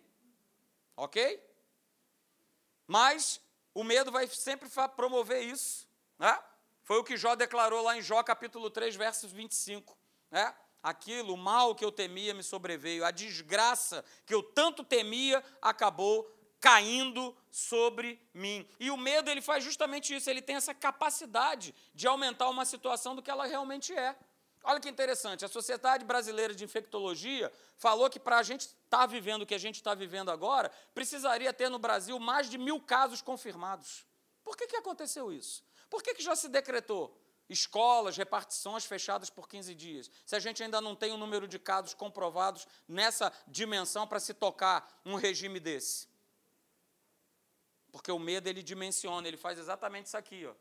[0.95, 1.43] Ok?
[2.85, 3.41] Mas
[3.73, 5.87] o medo vai sempre promover isso.
[6.19, 6.39] Né?
[6.83, 10.02] Foi o que Jó declarou lá em Jó capítulo 3, versos 25.
[10.33, 10.51] Né?
[10.81, 16.27] Aquilo, o mal que eu temia me sobreveio, a desgraça que eu tanto temia acabou
[16.59, 18.67] caindo sobre mim.
[18.79, 23.15] E o medo ele faz justamente isso, ele tem essa capacidade de aumentar uma situação
[23.15, 24.15] do que ela realmente é.
[24.63, 29.05] Olha que interessante, a Sociedade Brasileira de Infectologia falou que para a gente estar tá
[29.05, 32.81] vivendo o que a gente está vivendo agora, precisaria ter no Brasil mais de mil
[32.81, 34.03] casos confirmados.
[34.43, 35.63] Por que, que aconteceu isso?
[35.91, 37.15] Por que, que já se decretou
[37.49, 40.11] escolas, repartições fechadas por 15 dias?
[40.25, 44.19] Se a gente ainda não tem o um número de casos comprovados nessa dimensão para
[44.19, 46.07] se tocar um regime desse?
[47.91, 50.53] Porque o medo ele dimensiona, ele faz exatamente isso aqui, ó.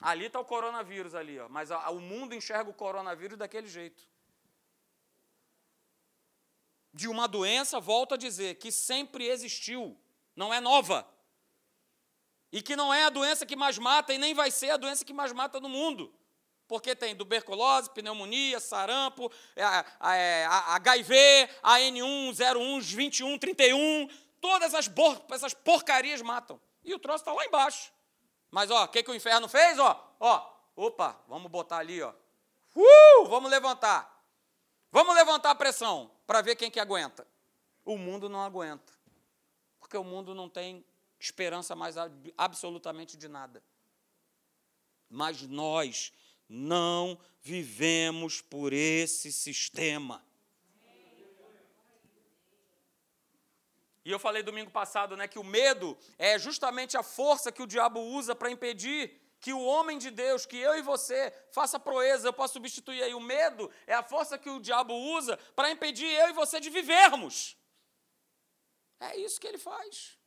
[0.00, 4.06] Ali está o coronavírus ali, ó, mas a, o mundo enxerga o coronavírus daquele jeito.
[6.92, 9.98] De uma doença, volto a dizer, que sempre existiu,
[10.36, 11.08] não é nova.
[12.54, 15.04] E que não é a doença que mais mata e nem vai ser a doença
[15.04, 16.14] que mais mata no mundo.
[16.68, 19.28] Porque tem tuberculose, pneumonia, sarampo,
[19.98, 24.08] HIV, AN1, 01, 21, 31,
[24.40, 24.88] todas as,
[25.32, 26.60] essas porcarias matam.
[26.84, 27.92] E o troço está lá embaixo.
[28.52, 29.76] Mas, ó, o que, que o inferno fez?
[29.80, 32.14] Ó, ó, opa, vamos botar ali, ó.
[32.76, 34.24] Uh, vamos levantar.
[34.92, 37.26] Vamos levantar a pressão para ver quem que aguenta.
[37.84, 38.92] O mundo não aguenta.
[39.80, 40.86] Porque o mundo não tem
[41.24, 41.96] esperança mais
[42.36, 43.62] absolutamente de nada.
[45.08, 46.12] Mas nós
[46.48, 50.24] não vivemos por esse sistema.
[54.04, 57.66] E eu falei domingo passado, né, que o medo é justamente a força que o
[57.66, 62.28] diabo usa para impedir que o homem de Deus, que eu e você, faça proeza.
[62.28, 66.06] Eu posso substituir aí o medo é a força que o diabo usa para impedir
[66.06, 67.56] eu e você de vivermos.
[69.00, 70.18] É isso que ele faz.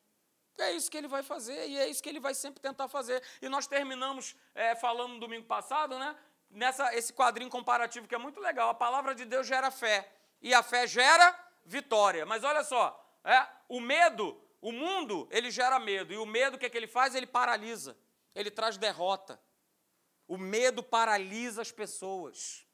[0.58, 3.22] É isso que ele vai fazer e é isso que ele vai sempre tentar fazer.
[3.41, 6.15] E nós terminamos é, falando no domingo passado, né?
[6.50, 8.70] Nessa esse quadrinho comparativo que é muito legal.
[8.70, 12.26] A palavra de Deus gera fé e a fé gera vitória.
[12.26, 16.13] Mas olha só, é, o medo, o mundo, ele gera medo.
[16.13, 17.13] E o medo, o que, é que ele faz?
[17.13, 17.98] Ele paralisa.
[18.34, 19.39] Ele traz derrota.
[20.28, 22.65] O medo paralisa as pessoas.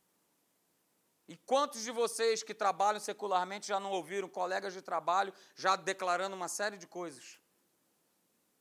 [1.28, 6.36] E quantos de vocês que trabalham secularmente já não ouviram colegas de trabalho já declarando
[6.36, 7.39] uma série de coisas?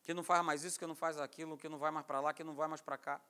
[0.05, 2.33] Que não faz mais isso, que não faz aquilo, que não vai mais para lá,
[2.33, 3.21] que não vai mais para cá.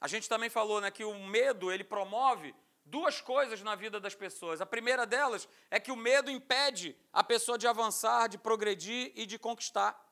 [0.00, 4.14] A gente também falou né, que o medo ele promove duas coisas na vida das
[4.14, 4.60] pessoas.
[4.60, 9.26] A primeira delas é que o medo impede a pessoa de avançar, de progredir e
[9.26, 10.04] de conquistar.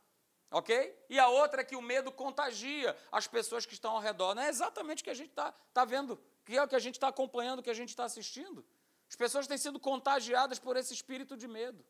[0.50, 0.96] Ok?
[1.08, 4.34] E a outra é que o medo contagia as pessoas que estão ao redor.
[4.34, 6.80] Não é exatamente o que a gente está tá vendo, que é o que a
[6.80, 8.64] gente está acompanhando, o que a gente está assistindo.
[9.08, 11.84] As pessoas têm sido contagiadas por esse espírito de medo.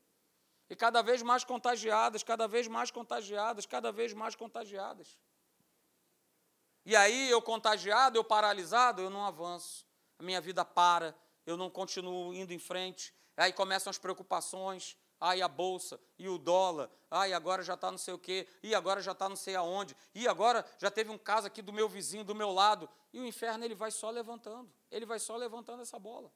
[0.69, 5.19] E cada vez mais contagiadas, cada vez mais contagiadas, cada vez mais contagiadas.
[6.87, 9.87] E aí, eu contagiado, eu paralisado, eu não avanço
[10.19, 11.15] a minha vida para,
[11.47, 13.15] eu não continuo indo em frente.
[13.37, 14.97] Aí começam as preocupações.
[15.21, 18.75] Ai, a bolsa, e o dólar, ai, agora já está não sei o quê, e
[18.75, 21.89] agora já está não sei aonde, e agora já teve um caso aqui do meu
[21.89, 22.91] vizinho, do meu lado.
[23.11, 26.31] E o inferno, ele vai só levantando, ele vai só levantando essa bola.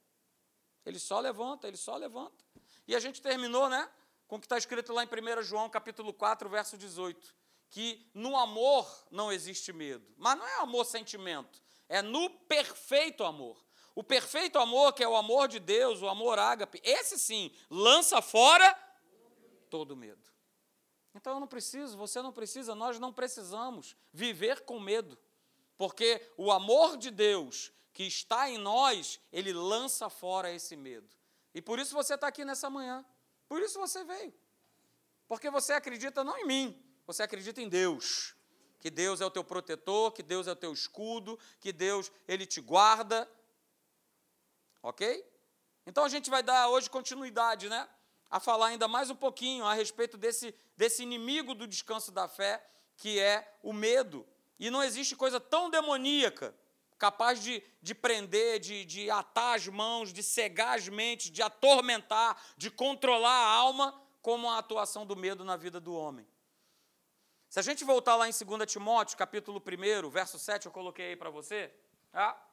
[0.86, 2.42] Ele só levanta, ele só levanta.
[2.86, 3.90] E a gente terminou, né,
[4.28, 7.34] com o que está escrito lá em 1 João, capítulo 4, verso 18,
[7.70, 10.06] que no amor não existe medo.
[10.18, 13.66] Mas não é amor sentimento, é no perfeito amor.
[13.94, 18.22] O perfeito amor, que é o amor de Deus, o amor ágape, esse sim, lança
[18.22, 18.72] fora
[19.70, 20.22] todo medo.
[21.14, 25.18] Então eu não preciso, você não precisa, nós não precisamos viver com medo,
[25.76, 31.08] porque o amor de Deus que está em nós, ele lança fora esse medo.
[31.52, 33.04] E por isso você está aqui nessa manhã,
[33.48, 34.34] por isso você veio,
[35.26, 38.34] porque você acredita não em mim, você acredita em Deus,
[38.80, 42.46] que Deus é o teu protetor, que Deus é o teu escudo, que Deus ele
[42.46, 43.28] te guarda,
[44.82, 45.24] Ok?
[45.86, 47.88] Então a gente vai dar hoje continuidade, né?
[48.30, 52.64] A falar ainda mais um pouquinho a respeito desse, desse inimigo do descanso da fé,
[52.96, 54.26] que é o medo.
[54.58, 56.54] E não existe coisa tão demoníaca
[56.98, 62.36] capaz de, de prender, de, de atar as mãos, de cegar as mentes, de atormentar,
[62.56, 66.26] de controlar a alma, como a atuação do medo na vida do homem.
[67.48, 71.16] Se a gente voltar lá em 2 Timóteo, capítulo 1, verso 7, eu coloquei aí
[71.16, 71.72] para você,
[72.10, 72.44] tá?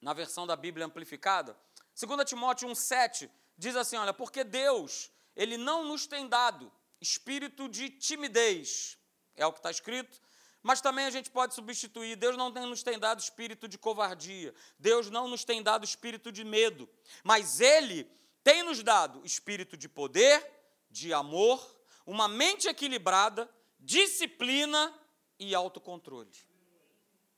[0.00, 1.56] na versão da Bíblia amplificada.
[2.00, 7.90] 2 Timóteo 1,7 diz assim: olha, porque Deus, Ele não nos tem dado espírito de
[7.90, 8.98] timidez,
[9.36, 10.20] é o que está escrito,
[10.68, 15.08] mas também a gente pode substituir: Deus não nos tem dado espírito de covardia, Deus
[15.08, 16.86] não nos tem dado espírito de medo,
[17.24, 18.04] mas Ele
[18.44, 20.46] tem nos dado espírito de poder,
[20.90, 21.58] de amor,
[22.04, 23.48] uma mente equilibrada,
[23.80, 24.94] disciplina
[25.38, 26.36] e autocontrole.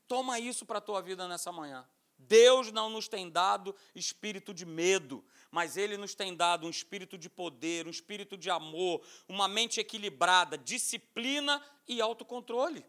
[0.09, 1.89] Toma isso para a tua vida nessa manhã.
[2.19, 7.17] Deus não nos tem dado espírito de medo, mas Ele nos tem dado um espírito
[7.17, 12.85] de poder, um espírito de amor, uma mente equilibrada, disciplina e autocontrole.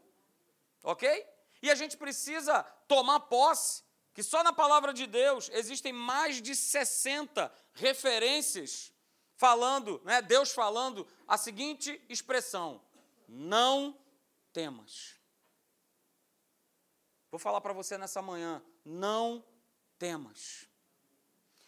[0.83, 1.27] Ok?
[1.61, 6.55] E a gente precisa tomar posse que só na palavra de Deus existem mais de
[6.55, 8.91] 60 referências
[9.35, 12.81] falando, né, Deus falando a seguinte expressão:
[13.27, 13.97] não
[14.51, 15.15] temas.
[17.31, 19.43] Vou falar para você nessa manhã, não
[19.97, 20.67] temas.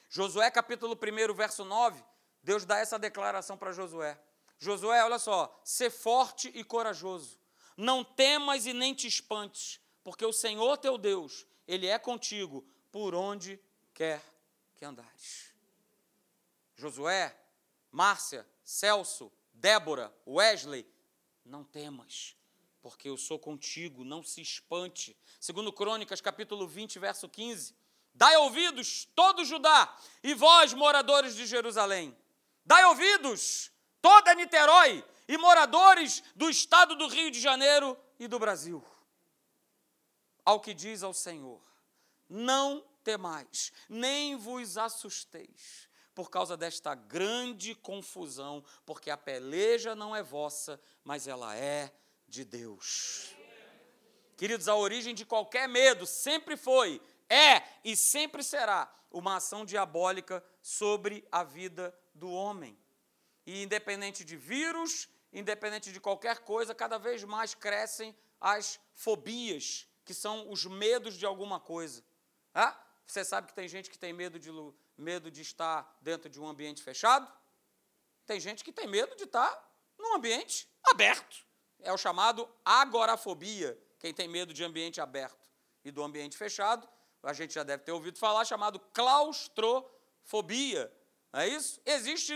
[0.10, 2.04] Josué capítulo 1, verso 9,
[2.44, 4.20] Deus dá essa declaração para Josué.
[4.60, 7.40] Josué, olha só, ser forte e corajoso.
[7.76, 13.16] Não temas e nem te espantes, porque o Senhor teu Deus, Ele é contigo por
[13.16, 13.60] onde
[13.94, 14.22] quer
[14.76, 15.54] que andares.
[16.76, 17.36] Josué,
[17.92, 20.86] Márcia, Celso, Débora, Wesley,
[21.46, 22.36] não temas,
[22.82, 25.16] porque eu sou contigo, não se espante.
[25.40, 27.76] Segundo Crônicas, capítulo 20, verso 15.
[28.14, 32.16] Dai ouvidos, todo Judá, e vós, moradores de Jerusalém.
[32.66, 38.84] Dai ouvidos, toda Niterói, e moradores do estado do Rio de Janeiro e do Brasil.
[40.46, 41.62] Ao que diz ao Senhor:
[42.30, 50.24] Não temais, nem vos assusteis, por causa desta grande confusão, porque a peleja não é
[50.24, 51.94] vossa, mas ela é
[52.28, 53.36] de Deus.
[54.36, 60.44] Queridos, a origem de qualquer medo sempre foi, é e sempre será uma ação diabólica
[60.62, 62.78] sobre a vida do homem.
[63.46, 70.14] E independente de vírus, independente de qualquer coisa, cada vez mais crescem as fobias, que
[70.14, 72.04] são os medos de alguma coisa.
[73.06, 74.50] Você sabe que tem gente que tem medo de,
[74.98, 77.32] medo de estar dentro de um ambiente fechado?
[78.26, 81.46] Tem gente que tem medo de estar num ambiente aberto.
[81.80, 85.44] É o chamado agorafobia, quem tem medo de ambiente aberto
[85.84, 86.88] e do ambiente fechado,
[87.22, 90.92] a gente já deve ter ouvido falar, chamado claustrofobia.
[91.32, 91.82] Não é isso?
[91.86, 92.34] Existe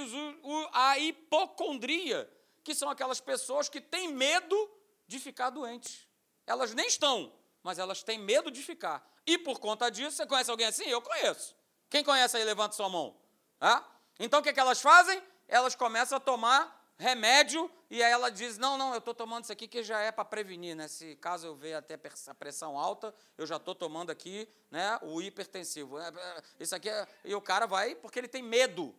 [0.73, 2.29] a hipocondria,
[2.67, 4.69] que são aquelas pessoas que têm medo
[5.07, 6.05] de ficar doentes.
[6.45, 7.31] Elas nem estão,
[7.63, 9.09] mas elas têm medo de ficar.
[9.25, 10.83] E por conta disso, você conhece alguém assim?
[10.83, 11.55] Eu conheço.
[11.89, 13.15] Quem conhece aí, levanta sua mão.
[13.61, 13.85] Ah?
[14.19, 15.23] Então o que, é que elas fazem?
[15.47, 19.53] Elas começam a tomar remédio e aí ela diz: Não, não, eu estou tomando isso
[19.53, 20.89] aqui que já é para prevenir, né?
[20.89, 25.21] Se caso eu ver até a pressão alta, eu já estou tomando aqui né, o
[25.21, 25.97] hipertensivo.
[25.99, 27.07] É, é, isso aqui é...
[27.23, 28.93] E o cara vai porque ele tem medo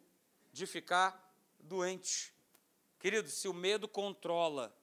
[0.55, 1.23] de ficar
[1.61, 2.38] doente.
[2.99, 4.77] Querido, se o medo controla,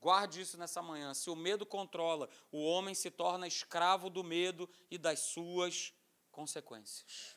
[0.00, 4.68] guarde isso nessa manhã, se o medo controla, o homem se torna escravo do medo
[4.90, 5.94] e das suas
[6.30, 7.36] consequências.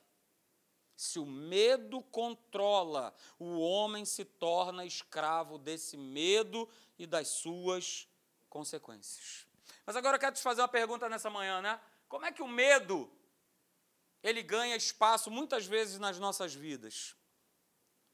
[0.95, 8.05] Se o medo controla, o homem se torna escravo desse medo e das suas
[8.49, 9.47] consequências.
[9.85, 11.79] Mas agora eu quero te fazer uma pergunta nessa manhã, né?
[12.09, 13.09] Como é que o medo
[14.21, 17.15] ele ganha espaço muitas vezes nas nossas vidas?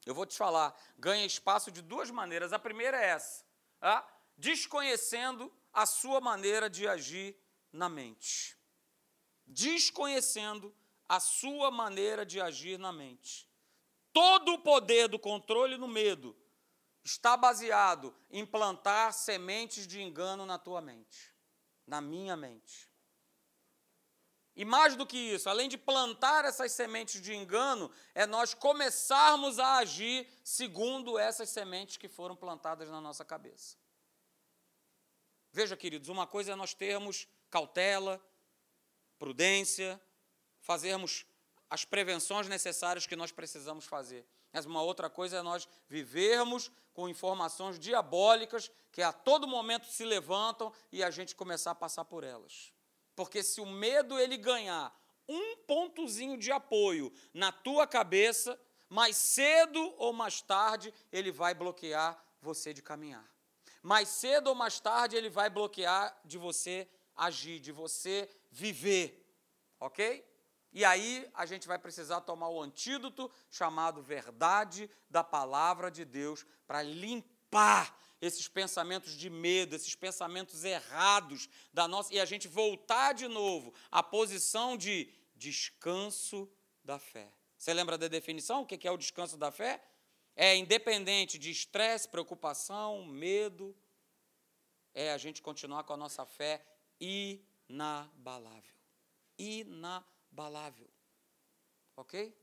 [0.06, 2.54] Eu vou te falar, ganha espaço de duas maneiras.
[2.54, 3.44] A primeira é essa,
[3.80, 4.08] tá?
[4.38, 7.36] desconhecendo a sua maneira de agir
[7.72, 8.58] na mente.
[9.46, 10.74] Desconhecendo
[11.08, 13.50] a sua maneira de agir na mente.
[14.12, 16.36] Todo o poder do controle no medo
[17.04, 21.34] está baseado em plantar sementes de engano na tua mente,
[21.86, 22.90] na minha mente.
[24.56, 29.60] E mais do que isso, além de plantar essas sementes de engano, é nós começarmos
[29.60, 33.76] a agir segundo essas sementes que foram plantadas na nossa cabeça.
[35.52, 38.22] Veja, queridos, uma coisa é nós termos cautela,
[39.18, 40.00] prudência,
[40.62, 41.26] fazermos
[41.70, 44.26] as prevenções necessárias que nós precisamos fazer.
[44.54, 50.06] Mas uma outra coisa é nós vivermos com informações diabólicas que a todo momento se
[50.06, 52.75] levantam e a gente começar a passar por elas.
[53.16, 54.94] Porque se o medo ele ganhar
[55.28, 58.60] um pontozinho de apoio na tua cabeça,
[58.90, 63.28] mais cedo ou mais tarde ele vai bloquear você de caminhar.
[63.82, 69.26] Mais cedo ou mais tarde ele vai bloquear de você agir, de você viver,
[69.80, 70.26] ok?
[70.74, 76.46] E aí a gente vai precisar tomar o antídoto chamado verdade da palavra de Deus
[76.68, 77.35] para limpar
[78.22, 83.74] esses pensamentos de medo, esses pensamentos errados da nossa e a gente voltar de novo
[83.92, 86.50] à posição de descanso
[86.84, 87.32] da fé.
[87.58, 88.62] Você lembra da definição?
[88.62, 89.84] O que é o descanso da fé?
[90.36, 93.76] É independente de estresse, preocupação, medo,
[94.94, 96.66] é a gente continuar com a nossa fé
[97.00, 98.76] inabalável.
[99.38, 100.90] Inabalável.
[101.98, 102.34] Ok?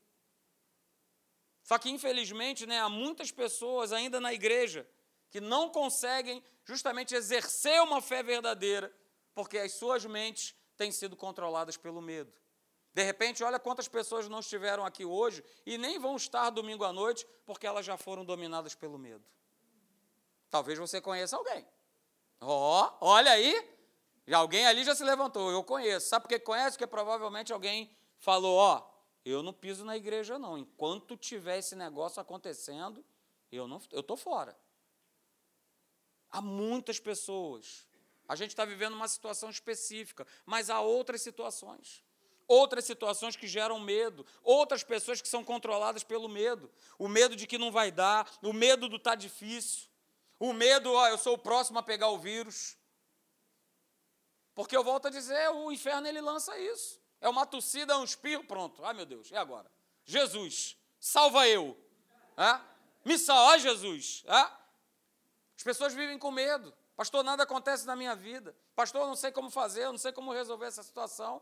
[1.62, 4.86] Só que, infelizmente, né, há muitas pessoas ainda na igreja
[5.32, 8.94] que não conseguem justamente exercer uma fé verdadeira,
[9.34, 12.30] porque as suas mentes têm sido controladas pelo medo.
[12.92, 16.92] De repente, olha quantas pessoas não estiveram aqui hoje e nem vão estar domingo à
[16.92, 19.24] noite, porque elas já foram dominadas pelo medo.
[20.50, 21.66] Talvez você conheça alguém.
[22.38, 23.74] Ó, oh, olha aí,
[24.30, 26.08] alguém ali já se levantou, eu conheço.
[26.08, 26.76] Sabe por que conhece?
[26.76, 28.92] Porque provavelmente alguém falou, ó, oh,
[29.24, 30.58] eu não piso na igreja não.
[30.58, 33.02] Enquanto tiver esse negócio acontecendo,
[33.50, 34.54] eu não, eu tô fora.
[36.32, 37.86] Há muitas pessoas.
[38.26, 42.02] A gente está vivendo uma situação específica, mas há outras situações.
[42.48, 46.70] Outras situações que geram medo, outras pessoas que são controladas pelo medo.
[46.98, 49.88] O medo de que não vai dar, o medo do tá difícil,
[50.38, 52.76] o medo, ó, eu sou o próximo a pegar o vírus.
[54.54, 57.00] Porque eu volto a dizer, o inferno ele lança isso.
[57.20, 58.84] É uma tossida, um espirro, pronto.
[58.84, 59.70] Ai meu Deus, e agora?
[60.04, 61.78] Jesus, salva eu.
[62.36, 62.60] É?
[63.04, 64.24] Me salva, Jesus.
[64.26, 64.61] É?
[65.62, 66.74] As pessoas vivem com medo.
[66.96, 68.52] Pastor, nada acontece na minha vida.
[68.74, 71.40] Pastor, eu não sei como fazer, eu não sei como resolver essa situação.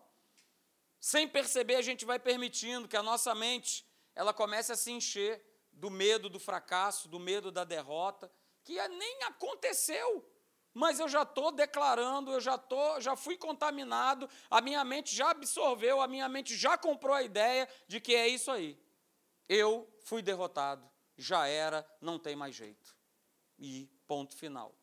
[1.00, 3.82] Sem perceber, a gente vai permitindo que a nossa mente
[4.14, 5.42] ela comece a se encher
[5.72, 8.30] do medo do fracasso, do medo da derrota,
[8.62, 10.22] que nem aconteceu.
[10.74, 15.30] Mas eu já estou declarando, eu já, tô, já fui contaminado, a minha mente já
[15.30, 18.78] absorveu, a minha mente já comprou a ideia de que é isso aí.
[19.48, 22.94] Eu fui derrotado, já era, não tem mais jeito.
[23.58, 24.74] E Ponto final.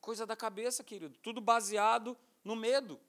[0.00, 1.18] Coisa da cabeça, querido.
[1.18, 3.00] Tudo baseado no medo.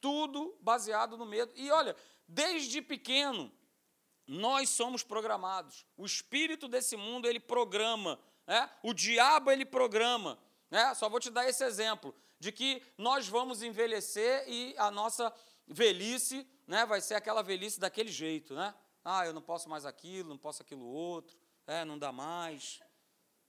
[0.00, 1.50] Tudo baseado no medo.
[1.56, 1.96] E olha,
[2.28, 3.50] desde pequeno,
[4.24, 5.84] nós somos programados.
[5.96, 8.16] O espírito desse mundo, ele programa.
[8.46, 8.70] Né?
[8.80, 10.38] O diabo, ele programa.
[10.70, 10.94] Né?
[10.94, 15.34] Só vou te dar esse exemplo, de que nós vamos envelhecer e a nossa
[15.66, 18.54] velhice né, vai ser aquela velhice daquele jeito.
[18.54, 18.72] Né?
[19.04, 21.36] Ah, eu não posso mais aquilo, não posso aquilo outro,
[21.66, 22.80] é, não dá mais.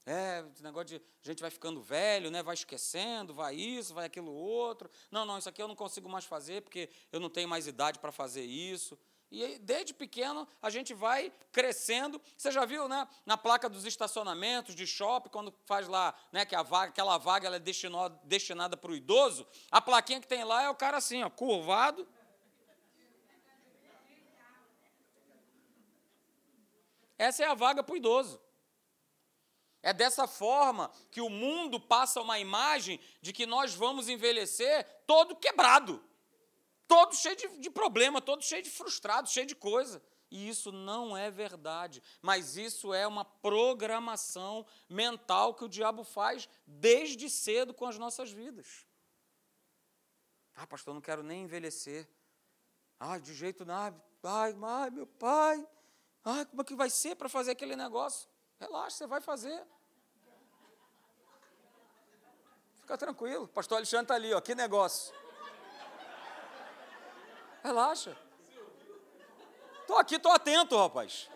[0.05, 2.43] É, negócio de a gente vai ficando velho, né?
[2.43, 4.89] vai esquecendo, vai isso, vai aquilo outro.
[5.09, 7.97] Não, não, isso aqui eu não consigo mais fazer porque eu não tenho mais idade
[7.97, 8.97] para fazer isso.
[9.31, 12.21] E desde pequeno a gente vai crescendo.
[12.37, 16.55] Você já viu, né, na placa dos estacionamentos de shopping, quando faz lá, né, que
[16.55, 20.43] a vaga, aquela vaga ela é destinada, destinada para o idoso, a plaquinha que tem
[20.43, 22.07] lá é o cara assim, ó, curvado.
[27.17, 28.44] Essa é a vaga para o idoso.
[29.86, 35.36] É dessa forma que o mundo passa uma imagem de que nós vamos envelhecer todo
[35.36, 36.03] quebrado,
[36.88, 40.01] todo cheio de, de problema, todo cheio de frustrado, cheio de coisa.
[40.31, 46.49] E isso não é verdade, mas isso é uma programação mental que o diabo faz
[46.65, 48.88] desde cedo com as nossas vidas.
[50.55, 52.09] Ah, pastor, não quero nem envelhecer.
[52.99, 54.03] Ah, de jeito nada.
[54.23, 55.63] Ai, ai, meu pai.
[56.23, 58.27] Ai, como é que vai ser para fazer aquele negócio?
[58.59, 59.63] Relaxa, você vai fazer.
[62.86, 63.47] Fica tranquilo.
[63.47, 64.39] Pastor Alexandre está ali, ó.
[64.39, 65.11] Que negócio.
[67.63, 68.15] Relaxa.
[69.81, 71.27] Estou aqui, estou atento, rapaz.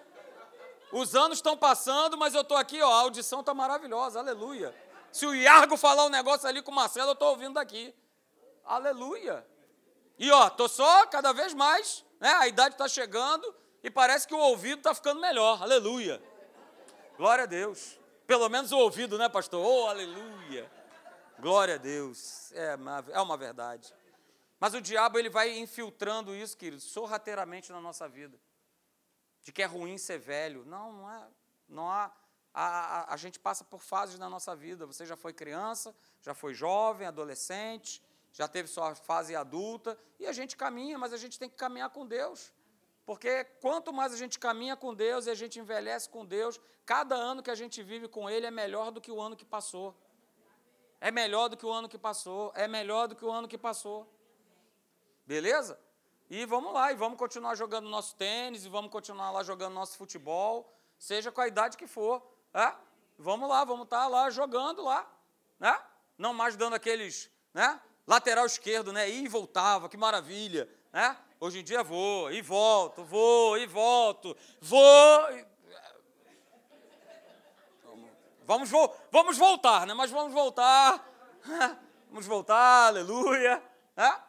[0.91, 2.91] Os anos estão passando, mas eu estou aqui, ó.
[2.91, 4.20] A audição está maravilhosa.
[4.20, 4.76] Aleluia.
[5.12, 7.95] Se o Iargo falar um negócio ali com o Marcelo, eu estou ouvindo daqui.
[8.64, 9.43] Aleluia.
[10.20, 12.32] E ó, estou só cada vez mais, né?
[12.34, 15.64] A idade está chegando e parece que o ouvido está ficando melhor.
[15.64, 16.22] Aleluia.
[17.18, 17.97] Glória a Deus.
[18.28, 19.66] Pelo menos o ouvido, né, pastor?
[19.66, 20.78] Oh, aleluia.
[21.40, 22.52] Glória a Deus.
[22.52, 23.94] É uma, é uma verdade.
[24.60, 28.38] Mas o diabo ele vai infiltrando isso, querido, sorrateiramente na nossa vida.
[29.42, 30.66] De que é ruim ser velho.
[30.66, 31.28] Não, não é.
[31.68, 32.12] Não há.
[32.54, 34.86] A, a, a gente passa por fases na nossa vida.
[34.86, 40.34] Você já foi criança, já foi jovem, adolescente, já teve sua fase adulta, e a
[40.34, 42.52] gente caminha, mas a gente tem que caminhar com Deus.
[43.06, 47.16] Porque quanto mais a gente caminha com Deus e a gente envelhece com Deus, cada
[47.16, 49.96] ano que a gente vive com Ele é melhor do que o ano que passou.
[51.02, 52.52] É melhor do que o ano que passou.
[52.56, 54.08] É melhor do que o ano que passou.
[55.26, 55.80] Beleza?
[56.30, 59.97] E vamos lá, e vamos continuar jogando nosso tênis, e vamos continuar lá jogando nosso
[59.97, 62.22] futebol, seja com a idade que for.
[62.54, 62.72] É?
[63.18, 65.12] Vamos lá, vamos estar tá lá jogando lá.
[65.60, 65.76] Né?
[66.18, 67.80] Não mais dando aqueles né?
[68.06, 69.10] lateral esquerdo, né?
[69.10, 71.18] E voltava, que maravilha, né?
[71.39, 75.30] Hoje em dia vou, e volto, vou, e volto, vou.
[78.50, 78.72] Vamos,
[79.12, 79.93] vamos voltar, né?
[79.93, 81.08] Mas vamos voltar.
[82.10, 83.62] Vamos voltar, aleluia.
[83.95, 84.24] Né?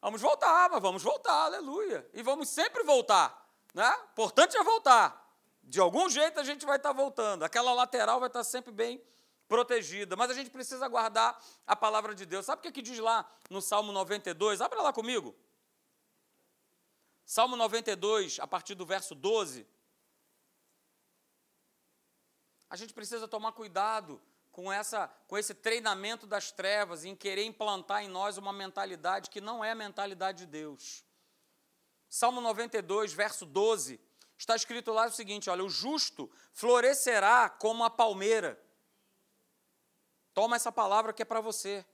[0.00, 2.04] Vamos voltar, mas vamos voltar, aleluia.
[2.12, 3.48] E vamos sempre voltar.
[3.72, 3.88] Né?
[4.10, 5.32] Importante é voltar.
[5.62, 7.44] De algum jeito a gente vai estar voltando.
[7.44, 9.00] Aquela lateral vai estar sempre bem
[9.46, 10.16] protegida.
[10.16, 12.44] Mas a gente precisa guardar a palavra de Deus.
[12.44, 14.60] Sabe o que, é que diz lá no Salmo 92?
[14.60, 15.32] Abra lá comigo.
[17.24, 19.64] Salmo 92, a partir do verso 12.
[22.72, 24.18] A gente precisa tomar cuidado
[24.50, 29.42] com, essa, com esse treinamento das trevas, em querer implantar em nós uma mentalidade que
[29.42, 31.04] não é a mentalidade de Deus.
[32.08, 34.00] Salmo 92, verso 12,
[34.38, 38.58] está escrito lá o seguinte: olha, o justo florescerá como a palmeira.
[40.32, 41.84] Toma essa palavra que é para você,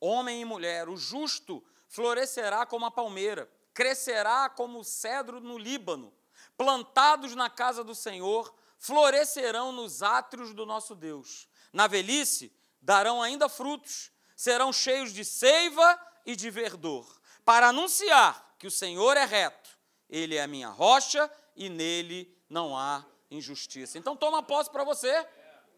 [0.00, 0.88] homem e mulher.
[0.88, 6.10] O justo florescerá como a palmeira, crescerá como o cedro no Líbano,
[6.56, 8.50] plantados na casa do Senhor,
[8.86, 11.48] florescerão nos átrios do nosso Deus.
[11.72, 18.66] Na velhice darão ainda frutos, serão cheios de seiva e de verdor, para anunciar que
[18.66, 19.70] o Senhor é reto,
[20.08, 23.98] ele é a minha rocha e nele não há injustiça.
[23.98, 25.26] Então toma posse para você.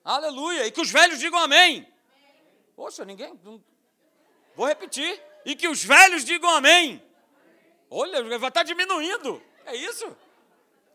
[0.04, 0.66] Aleluia.
[0.66, 1.90] E que os velhos digam amém.
[2.76, 3.38] Poxa, ninguém.
[4.54, 5.20] Vou repetir.
[5.44, 7.02] E que os velhos digam amém.
[7.90, 9.42] Olha, vai estar diminuindo.
[9.64, 10.14] É isso?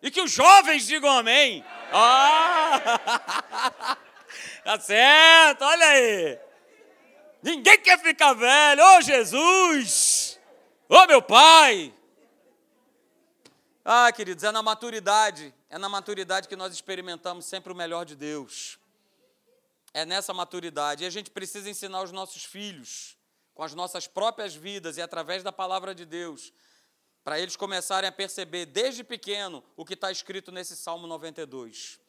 [0.03, 1.65] E que os jovens digam amém.
[1.91, 3.97] Ah!
[4.63, 6.39] Tá certo, olha aí.
[7.41, 8.81] Ninguém quer ficar velho.
[8.81, 10.39] Ô oh, Jesus!
[10.87, 11.93] Ô oh, meu Pai!
[13.83, 18.15] Ah, queridos, é na maturidade, é na maturidade que nós experimentamos sempre o melhor de
[18.15, 18.79] Deus.
[19.93, 21.03] É nessa maturidade.
[21.03, 23.17] E a gente precisa ensinar os nossos filhos,
[23.53, 26.53] com as nossas próprias vidas e através da palavra de Deus,
[27.24, 32.03] para eles começarem a perceber desde pequeno o que está escrito nesse Salmo 92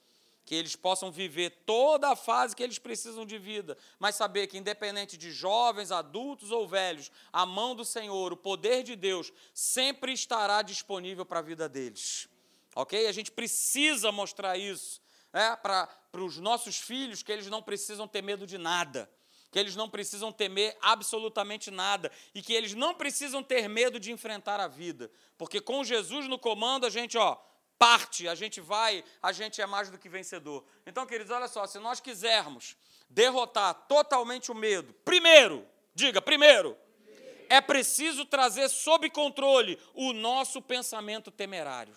[0.45, 4.59] que eles possam viver toda a fase que eles precisam de vida, mas saber que,
[4.59, 10.13] independente de jovens, adultos ou velhos, a mão do Senhor, o poder de Deus, sempre
[10.13, 12.29] estará disponível para a vida deles.
[12.77, 13.07] Ok?
[13.07, 15.01] A gente precisa mostrar isso
[15.33, 19.09] né, para os nossos filhos, que eles não precisam ter medo de nada.
[19.55, 24.11] Que eles não precisam temer absolutamente nada e que eles não precisam ter medo de
[24.11, 27.41] enfrentar a vida, porque com Jesus no comando a gente, ó,
[27.79, 30.65] parte, a gente vai, a gente é mais do que vencedor.
[30.85, 32.77] Então, queridos, olha só, se nós quisermos
[33.09, 36.77] derrotar totalmente o medo, primeiro, diga, primeiro,
[37.49, 41.97] é preciso trazer sob controle o nosso pensamento temerário.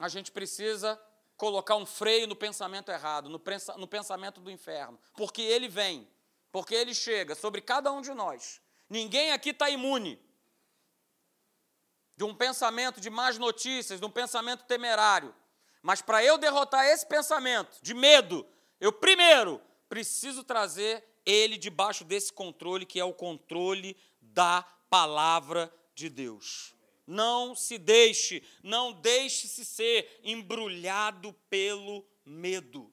[0.00, 1.00] A gente precisa
[1.36, 6.08] colocar um freio no pensamento errado, no pensamento do inferno, porque ele vem,
[6.50, 8.60] porque ele chega sobre cada um de nós.
[8.88, 10.20] Ninguém aqui está imune
[12.16, 15.34] de um pensamento de más notícias, de um pensamento temerário.
[15.82, 18.46] Mas para eu derrotar esse pensamento de medo,
[18.78, 26.08] eu primeiro preciso trazer ele debaixo desse controle, que é o controle da palavra de
[26.08, 26.74] Deus.
[27.06, 32.92] Não se deixe, não deixe-se ser embrulhado pelo medo.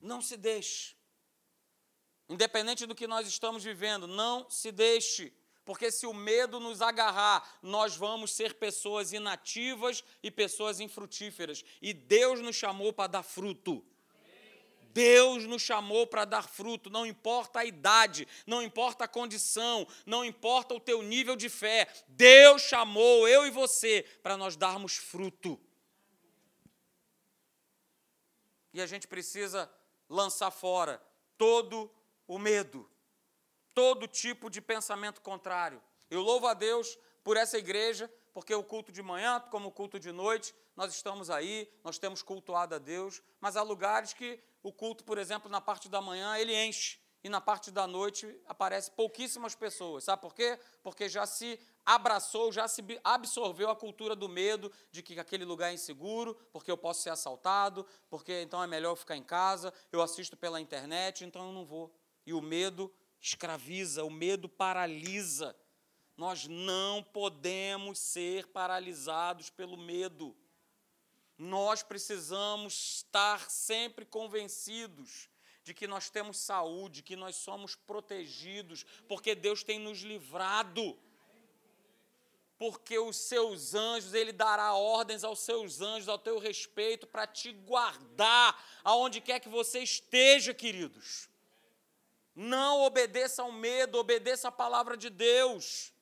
[0.00, 0.96] Não se deixe.
[2.28, 5.32] Independente do que nós estamos vivendo, não se deixe.
[5.64, 11.64] Porque se o medo nos agarrar, nós vamos ser pessoas inativas e pessoas infrutíferas.
[11.80, 13.84] E Deus nos chamou para dar fruto.
[14.94, 20.24] Deus nos chamou para dar fruto, não importa a idade, não importa a condição, não
[20.24, 21.86] importa o teu nível de fé.
[22.08, 25.60] Deus chamou eu e você para nós darmos fruto.
[28.72, 29.70] E a gente precisa
[30.08, 31.02] lançar fora
[31.36, 31.90] todo
[32.26, 32.88] o medo
[33.74, 35.82] todo tipo de pensamento contrário.
[36.08, 39.98] Eu louvo a Deus por essa igreja, porque o culto de manhã, como o culto
[39.98, 44.72] de noite, nós estamos aí, nós temos cultuado a Deus, mas há lugares que o
[44.72, 48.90] culto, por exemplo, na parte da manhã, ele enche, e na parte da noite aparece
[48.90, 50.04] pouquíssimas pessoas.
[50.04, 50.58] Sabe por quê?
[50.82, 55.70] Porque já se abraçou, já se absorveu a cultura do medo de que aquele lugar
[55.70, 59.72] é inseguro, porque eu posso ser assaltado, porque então é melhor eu ficar em casa,
[59.90, 61.94] eu assisto pela internet, então eu não vou.
[62.26, 65.56] E o medo escraviza, o medo paralisa.
[66.16, 70.36] Nós não podemos ser paralisados pelo medo.
[71.36, 75.28] Nós precisamos estar sempre convencidos
[75.64, 80.96] de que nós temos saúde, que nós somos protegidos, porque Deus tem nos livrado.
[82.58, 87.50] Porque os seus anjos, Ele dará ordens aos seus anjos ao teu respeito para te
[87.50, 91.28] guardar aonde quer que você esteja, queridos.
[92.36, 95.93] Não obedeça ao medo, obedeça à palavra de Deus.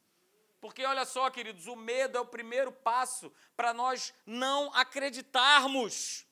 [0.63, 6.25] Porque olha só, queridos, o medo é o primeiro passo para nós não acreditarmos.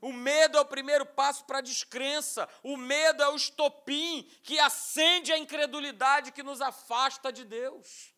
[0.00, 2.48] O medo é o primeiro passo para a descrença.
[2.62, 8.14] O medo é o estopim que acende a incredulidade que nos afasta de Deus.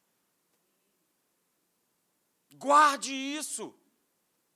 [2.54, 3.76] Guarde isso.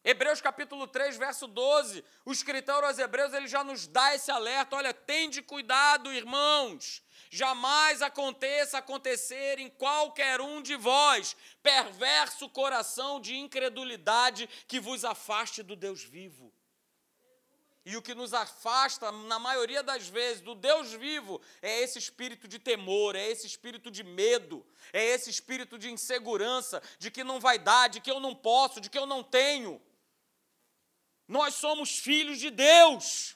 [0.05, 4.77] Hebreus capítulo 3, verso 12, o escritor aos Hebreus ele já nos dá esse alerta:
[4.77, 7.03] olha, tende cuidado, irmãos,
[7.35, 15.61] jamais aconteça acontecer em qualquer um de vós perverso coração de incredulidade que vos afaste
[15.61, 16.53] do Deus vivo.
[17.85, 22.47] E o que nos afasta, na maioria das vezes, do Deus vivo é esse espírito
[22.47, 27.41] de temor, é esse espírito de medo, é esse espírito de insegurança, de que não
[27.41, 29.83] vai dar, de que eu não posso, de que eu não tenho.
[31.27, 33.34] Nós somos filhos de Deus.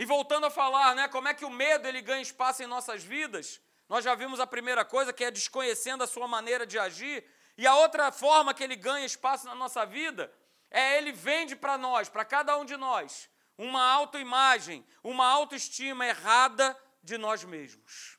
[0.00, 3.04] E voltando a falar, né, como é que o medo ele ganha espaço em nossas
[3.04, 3.60] vidas?
[3.86, 7.22] Nós já vimos a primeira coisa, que é desconhecendo a sua maneira de agir,
[7.54, 10.32] e a outra forma que ele ganha espaço na nossa vida
[10.70, 13.28] é ele vende para nós, para cada um de nós,
[13.58, 18.18] uma autoimagem, uma autoestima errada de nós mesmos.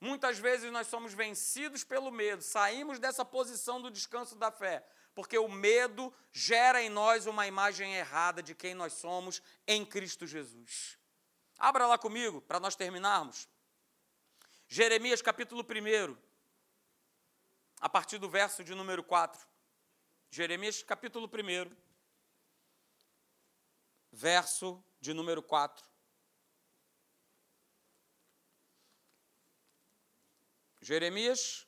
[0.00, 4.82] Muitas vezes nós somos vencidos pelo medo, saímos dessa posição do descanso da fé,
[5.18, 10.28] porque o medo gera em nós uma imagem errada de quem nós somos em Cristo
[10.28, 10.96] Jesus.
[11.58, 13.48] Abra lá comigo, para nós terminarmos.
[14.68, 16.16] Jeremias capítulo 1,
[17.80, 19.44] a partir do verso de número 4.
[20.30, 21.76] Jeremias capítulo 1,
[24.12, 25.84] verso de número 4.
[30.80, 31.67] Jeremias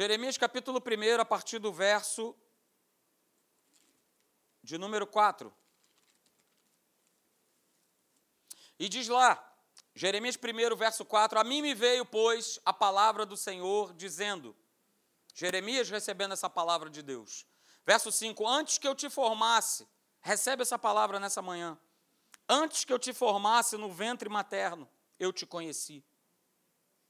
[0.00, 2.32] Jeremias capítulo 1, a partir do verso
[4.62, 5.52] de número 4.
[8.78, 9.44] E diz lá,
[9.96, 14.56] Jeremias 1, verso 4: A mim me veio, pois, a palavra do Senhor, dizendo,
[15.34, 17.44] Jeremias recebendo essa palavra de Deus.
[17.84, 19.84] Verso 5: Antes que eu te formasse,
[20.20, 21.76] recebe essa palavra nessa manhã.
[22.48, 24.88] Antes que eu te formasse no ventre materno,
[25.18, 26.04] eu te conheci.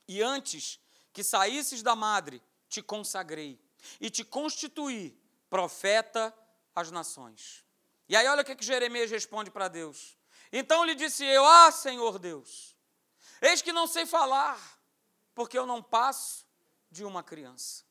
[0.08, 0.80] E antes
[1.12, 3.60] que saísses da madre, te consagrei
[4.00, 6.34] e te constituí profeta
[6.74, 7.64] às nações.
[8.08, 10.16] E aí, olha o que, que Jeremias responde para Deus.
[10.52, 12.76] Então lhe disse eu: Ah, Senhor Deus,
[13.40, 14.58] eis que não sei falar,
[15.34, 16.46] porque eu não passo
[16.90, 17.84] de uma criança.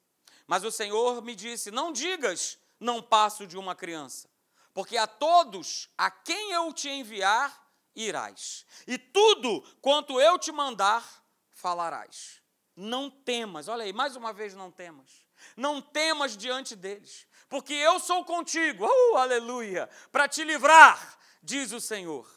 [0.46, 4.30] Mas o Senhor me disse: Não digas, não passo de uma criança,
[4.74, 11.24] porque a todos a quem eu te enviar, irás, e tudo quanto eu te mandar,
[11.52, 12.42] falarás.
[12.78, 15.26] Não temas, olha aí, mais uma vez, não temas.
[15.56, 21.82] Não temas diante deles, porque eu sou contigo, uh, aleluia, para te livrar, diz o
[21.82, 22.30] Senhor.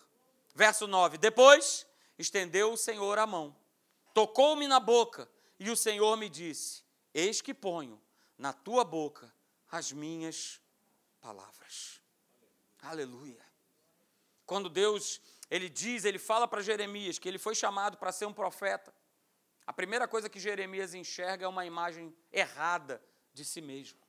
[0.54, 1.86] Verso 9: Depois
[2.18, 3.54] estendeu o Senhor a mão,
[4.14, 5.28] tocou-me na boca,
[5.58, 6.82] e o Senhor me disse:
[7.12, 8.00] Eis que ponho
[8.38, 9.30] na tua boca
[9.70, 10.58] as minhas
[11.20, 12.00] palavras.
[12.80, 13.44] Aleluia.
[14.46, 15.20] Quando Deus,
[15.50, 18.92] ele diz, ele fala para Jeremias que ele foi chamado para ser um profeta,
[19.70, 23.00] a primeira coisa que Jeremias enxerga é uma imagem errada
[23.32, 24.00] de si mesmo.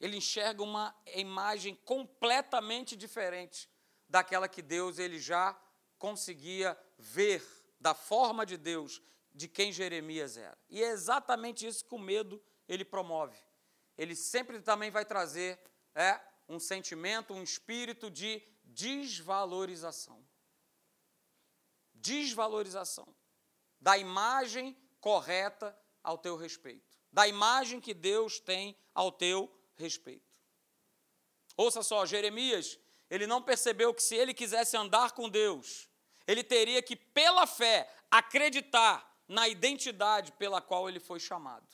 [0.00, 3.70] Ele enxerga uma imagem completamente diferente
[4.08, 5.56] daquela que Deus ele já
[5.96, 7.40] conseguia ver
[7.78, 9.00] da forma de Deus,
[9.32, 10.58] de quem Jeremias era.
[10.68, 13.38] E é exatamente isso que o medo ele promove.
[13.96, 15.56] Ele sempre também vai trazer
[15.94, 20.21] é, um sentimento, um espírito de desvalorização
[22.02, 23.06] desvalorização
[23.80, 30.40] da imagem correta ao teu respeito, da imagem que Deus tem ao teu respeito.
[31.56, 32.78] Ouça só, Jeremias,
[33.08, 35.88] ele não percebeu que se ele quisesse andar com Deus,
[36.26, 41.66] ele teria que, pela fé, acreditar na identidade pela qual ele foi chamado.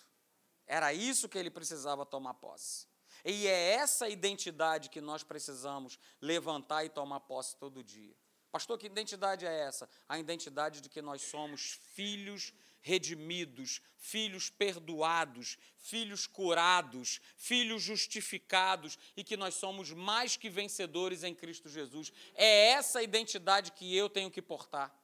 [0.67, 2.87] Era isso que ele precisava tomar posse.
[3.25, 8.15] E é essa identidade que nós precisamos levantar e tomar posse todo dia.
[8.51, 9.89] Pastor, que identidade é essa?
[10.09, 19.23] A identidade de que nós somos filhos redimidos, filhos perdoados, filhos curados, filhos justificados e
[19.23, 22.13] que nós somos mais que vencedores em Cristo Jesus.
[22.35, 24.95] É essa identidade que eu tenho que portar.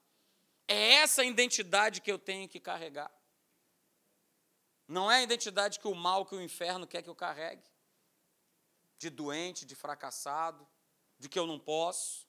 [0.67, 3.13] É essa identidade que eu tenho que carregar.
[4.87, 7.65] Não é a identidade que o mal, que o inferno quer que eu carregue.
[8.99, 10.67] De doente, de fracassado,
[11.19, 12.27] de que eu não posso.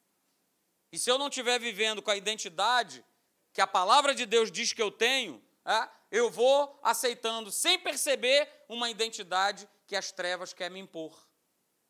[0.95, 3.03] E se eu não estiver vivendo com a identidade
[3.51, 8.49] que a palavra de Deus diz que eu tenho, é, eu vou aceitando, sem perceber,
[8.69, 11.13] uma identidade que as trevas querem me impor.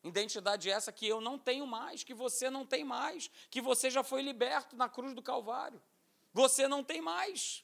[0.04, 4.04] Identidade essa que eu não tenho mais, que você não tem mais, que você já
[4.04, 5.80] foi liberto na cruz do Calvário.
[6.34, 7.64] Você não tem mais.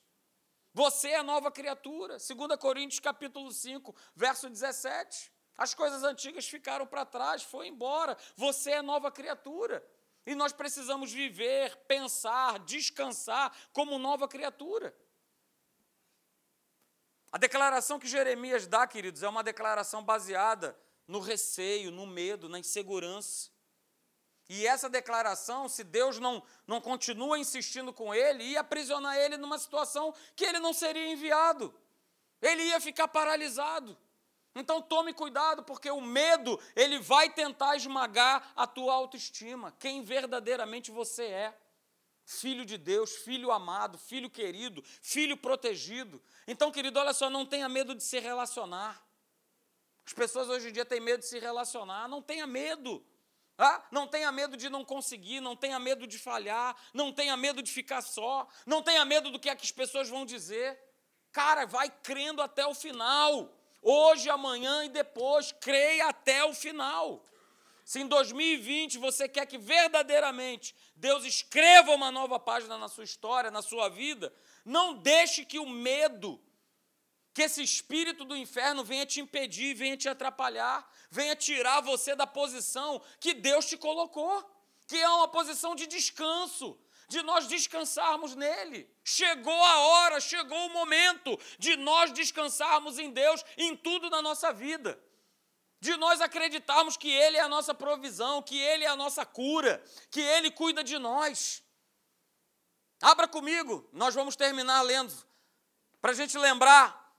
[0.75, 2.17] Você é nova criatura.
[2.19, 5.31] 2 Coríntios capítulo 5, verso 17.
[5.57, 8.15] As coisas antigas ficaram para trás, foi embora.
[8.35, 9.83] Você é nova criatura.
[10.25, 14.95] E nós precisamos viver, pensar, descansar como nova criatura.
[17.31, 22.59] A declaração que Jeremias dá, queridos, é uma declaração baseada no receio, no medo, na
[22.59, 23.49] insegurança.
[24.49, 29.57] E essa declaração, se Deus não, não continua insistindo com ele, ia aprisionar ele numa
[29.57, 31.73] situação que ele não seria enviado.
[32.41, 33.97] Ele ia ficar paralisado.
[34.53, 40.91] Então tome cuidado, porque o medo, ele vai tentar esmagar a tua autoestima, quem verdadeiramente
[40.91, 41.57] você é.
[42.25, 46.21] Filho de Deus, filho amado, filho querido, filho protegido.
[46.47, 49.01] Então, querido, olha só, não tenha medo de se relacionar.
[50.05, 53.05] As pessoas hoje em dia têm medo de se relacionar, não tenha medo.
[53.57, 57.61] Ah, não tenha medo de não conseguir, não tenha medo de falhar, não tenha medo
[57.61, 60.79] de ficar só, não tenha medo do que, é que as pessoas vão dizer.
[61.31, 63.60] Cara, vai crendo até o final.
[63.81, 67.23] Hoje, amanhã e depois, creia até o final.
[67.83, 73.49] Se em 2020 você quer que verdadeiramente Deus escreva uma nova página na sua história,
[73.49, 74.31] na sua vida,
[74.63, 76.39] não deixe que o medo,
[77.33, 82.27] que esse espírito do inferno venha te impedir, venha te atrapalhar, venha tirar você da
[82.27, 84.49] posição que Deus te colocou,
[84.87, 86.77] que é uma posição de descanso,
[87.11, 88.89] de nós descansarmos nele.
[89.03, 94.53] Chegou a hora, chegou o momento de nós descansarmos em Deus em tudo na nossa
[94.53, 94.97] vida.
[95.81, 99.83] De nós acreditarmos que Ele é a nossa provisão, que Ele é a nossa cura,
[100.09, 101.61] que Ele cuida de nós.
[103.01, 105.13] Abra comigo, nós vamos terminar lendo,
[105.99, 107.13] para a gente lembrar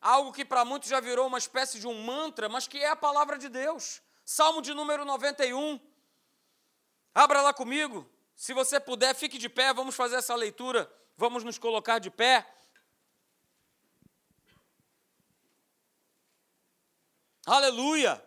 [0.00, 2.96] algo que para muitos já virou uma espécie de um mantra, mas que é a
[2.96, 4.02] palavra de Deus.
[4.22, 5.80] Salmo de número 91.
[7.14, 8.06] Abra lá comigo.
[8.40, 12.50] Se você puder, fique de pé, vamos fazer essa leitura, vamos nos colocar de pé.
[17.44, 18.24] Aleluia!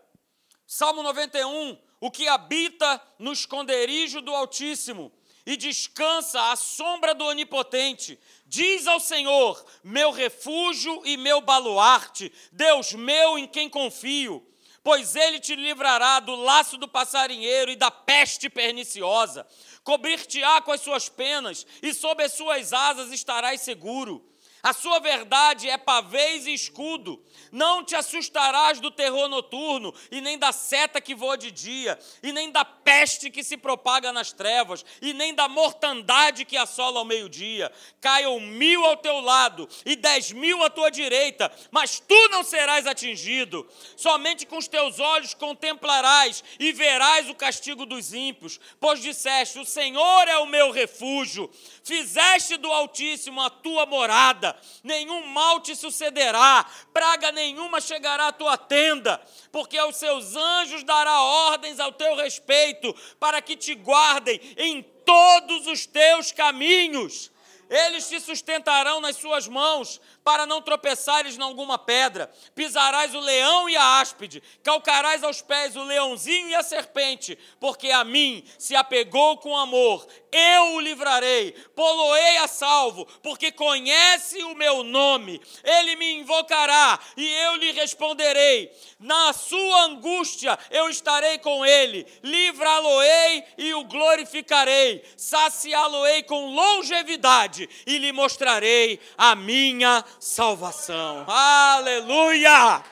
[0.68, 5.12] Salmo 91: O que habita no esconderijo do Altíssimo
[5.48, 12.94] e descansa à sombra do Onipotente, diz ao Senhor: Meu refúgio e meu baluarte, Deus
[12.94, 14.48] meu em quem confio
[14.84, 19.48] pois ele te livrará do laço do passarinheiro e da peste perniciosa.
[19.84, 24.33] Cobrir-te-á com as suas penas, e sob as suas asas estarás seguro.
[24.64, 27.22] A sua verdade é pavês e escudo.
[27.52, 32.32] Não te assustarás do terror noturno, e nem da seta que voa de dia, e
[32.32, 37.06] nem da peste que se propaga nas trevas, e nem da mortandade que assola ao
[37.06, 37.70] meio-dia.
[38.00, 42.88] Caiam mil ao teu lado e dez mil à tua direita, mas tu não serás
[42.88, 43.70] atingido.
[43.98, 49.66] Somente com os teus olhos contemplarás e verás o castigo dos ímpios, pois disseste: O
[49.66, 51.52] Senhor é o meu refúgio.
[51.84, 54.53] Fizeste do Altíssimo a tua morada
[54.84, 61.22] nenhum mal te sucederá, praga nenhuma chegará à tua tenda, porque aos seus anjos dará
[61.22, 67.32] ordens ao teu respeito, para que te guardem em todos os teus caminhos.
[67.70, 72.32] Eles te sustentarão nas suas mãos, para não tropeçares em alguma pedra.
[72.56, 77.92] Pisarás o leão e a áspide, calcarás aos pés o leãozinho e a serpente, porque
[77.92, 80.08] a mim se apegou com amor.
[80.32, 85.40] Eu o livrarei, poloei a salvo, porque conhece o meu nome.
[85.64, 88.72] Ele me invocará e eu lhe responderei.
[89.00, 97.98] Na sua angústia eu estarei com ele, livrá-lo-ei e o glorificarei, saciá-lo-ei com longevidade e
[97.98, 101.24] lhe mostrarei a minha salvação.
[101.28, 102.84] Aleluia!